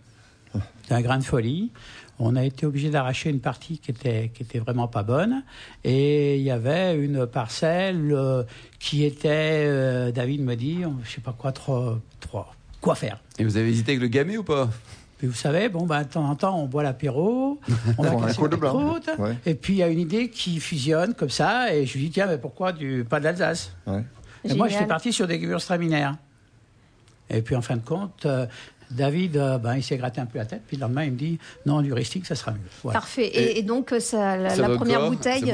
C'est 0.88 0.94
un 0.96 1.02
grain 1.02 1.18
de 1.20 1.24
folie. 1.24 1.72
On 2.22 2.36
a 2.36 2.44
été 2.44 2.66
obligé 2.66 2.90
d'arracher 2.90 3.30
une 3.30 3.40
partie 3.40 3.78
qui 3.78 3.92
était 3.92 4.30
qui 4.34 4.44
était 4.44 4.60
vraiment 4.60 4.88
pas 4.90 5.04
bonne, 5.04 5.44
et 5.86 6.36
il 6.38 6.42
y 6.44 6.52
avait 6.52 6.98
une 6.98 7.26
parcelle 7.28 8.12
euh, 8.12 8.44
qui 8.80 9.06
était, 9.06 9.30
euh, 9.68 10.12
David 10.12 10.42
me 10.42 10.56
dit, 10.56 10.80
je 11.06 11.10
sais 11.12 11.22
pas 11.22 11.32
quoi, 11.38 11.52
trois, 11.54 12.00
trois, 12.20 12.54
quoi 12.82 12.96
faire. 12.96 13.22
Et 13.38 13.44
vous 13.46 13.56
avez 13.56 13.70
hésité 13.70 13.92
avec 13.94 14.02
le 14.02 14.08
gamay 14.10 14.38
ou 14.38 14.44
pas? 14.44 14.70
Puis 15.20 15.28
vous 15.28 15.36
savez, 15.36 15.68
bon, 15.68 15.86
ben, 15.86 16.04
de 16.04 16.08
temps 16.08 16.24
en 16.24 16.36
temps, 16.36 16.58
on 16.58 16.66
boit 16.66 16.82
l'apéro, 16.82 17.60
on 17.98 18.04
va 18.04 18.28
casser 18.28 18.42
de 18.42 18.56
blanc. 18.56 18.98
ouais. 19.18 19.38
et 19.46 19.54
puis 19.54 19.74
il 19.74 19.76
y 19.80 19.84
a 19.84 19.90
une 19.90 20.00
idée 20.00 20.30
qui 20.30 20.62
fusionne 20.62 21.14
comme 21.14 21.30
ça, 21.30 21.74
et 21.74 21.86
je 21.86 21.98
lui 21.98 22.06
dis, 22.06 22.12
tiens, 22.12 22.26
mais 22.26 22.38
pourquoi 22.38 22.72
du, 22.72 23.06
pas 23.08 23.20
d'Alsace 23.20 23.74
ouais. 23.86 24.04
Et 24.46 24.54
moi, 24.54 24.70
j'étais 24.70 24.88
parti 24.88 25.12
sur 25.12 25.28
des 25.28 25.38
gewürztraminer. 25.38 26.12
Et 27.30 27.42
puis 27.42 27.54
en 27.58 27.62
fin 27.62 27.76
de 27.76 27.82
compte, 27.82 28.26
euh, 28.26 28.46
David, 28.90 29.36
euh, 29.36 29.58
ben, 29.58 29.76
il 29.76 29.84
s'est 29.84 29.98
gratté 29.98 30.22
un 30.22 30.26
peu 30.26 30.38
la 30.38 30.46
tête, 30.46 30.62
puis 30.66 30.78
le 30.78 30.82
lendemain, 30.82 31.04
il 31.04 31.12
me 31.12 31.18
dit, 31.18 31.38
non, 31.66 31.82
du 31.82 31.92
risting, 31.92 32.24
ça 32.24 32.36
sera 32.36 32.54
mieux. 32.54 32.92
Parfait. 32.94 33.58
Et, 33.58 33.62
donc, 33.62 33.94
ça, 34.00 34.38
la, 34.38 34.56
la 34.56 34.70
première 34.70 35.10
bouteille... 35.10 35.54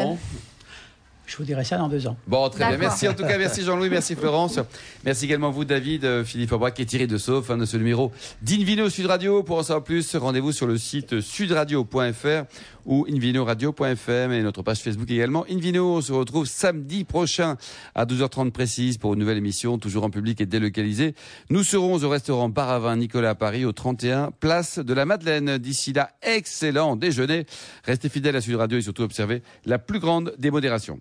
Je 1.25 1.37
vous 1.37 1.43
dirai 1.43 1.63
ça 1.63 1.77
dans 1.77 1.87
deux 1.87 2.07
ans. 2.07 2.17
Bon, 2.27 2.49
très 2.49 2.67
bien. 2.69 2.77
Merci 2.77 3.07
en 3.07 3.13
tout 3.13 3.23
cas. 3.23 3.37
Merci 3.37 3.63
Jean-Louis. 3.63 3.89
Merci 3.89 4.15
Florence. 4.15 4.59
Merci 5.03 5.25
également 5.25 5.51
vous, 5.51 5.65
David, 5.65 6.05
euh, 6.05 6.23
Philippe 6.23 6.51
Aubrac 6.51 6.79
et 6.79 6.85
Thierry 6.85 7.07
de 7.07 7.17
Sauf, 7.17 7.47
fin 7.47 7.57
de 7.57 7.65
ce 7.65 7.77
numéro 7.77 8.11
d'Invino 8.41 8.89
Sud 8.89 9.07
Radio. 9.07 9.43
Pour 9.43 9.57
en 9.57 9.63
savoir 9.63 9.83
plus, 9.83 10.15
rendez-vous 10.15 10.51
sur 10.51 10.67
le 10.67 10.77
site 10.77 11.21
sudradio.fr 11.21 12.45
ou 12.85 13.05
invinoradio.fm 13.09 14.31
et 14.31 14.43
notre 14.43 14.61
page 14.61 14.79
Facebook 14.79 15.09
également. 15.09 15.45
Invino, 15.49 15.97
on 15.97 16.01
se 16.01 16.13
retrouve 16.13 16.45
samedi 16.45 17.03
prochain 17.03 17.57
à 17.95 18.05
12h30 18.05 18.51
précise 18.51 18.97
pour 18.97 19.13
une 19.13 19.19
nouvelle 19.19 19.37
émission, 19.37 19.77
toujours 19.77 20.03
en 20.03 20.09
public 20.09 20.39
et 20.41 20.45
délocalisée. 20.45 21.15
Nous 21.49 21.63
serons 21.63 22.03
au 22.03 22.09
restaurant 22.09 22.51
Paravin 22.51 22.95
Nicolas 22.95 23.31
à 23.31 23.35
Paris 23.35 23.65
au 23.65 23.71
31 23.71 24.31
Place 24.39 24.79
de 24.79 24.93
la 24.93 25.05
Madeleine. 25.05 25.57
D'ici 25.57 25.93
là, 25.93 26.11
excellent 26.21 26.95
déjeuner. 26.95 27.45
Restez 27.83 28.09
fidèles 28.09 28.35
à 28.35 28.41
Sud 28.41 28.55
Radio 28.55 28.77
et 28.77 28.81
surtout 28.81 29.03
observez 29.03 29.41
la 29.65 29.79
plus 29.79 29.99
grande 29.99 30.35
démodération. 30.37 30.99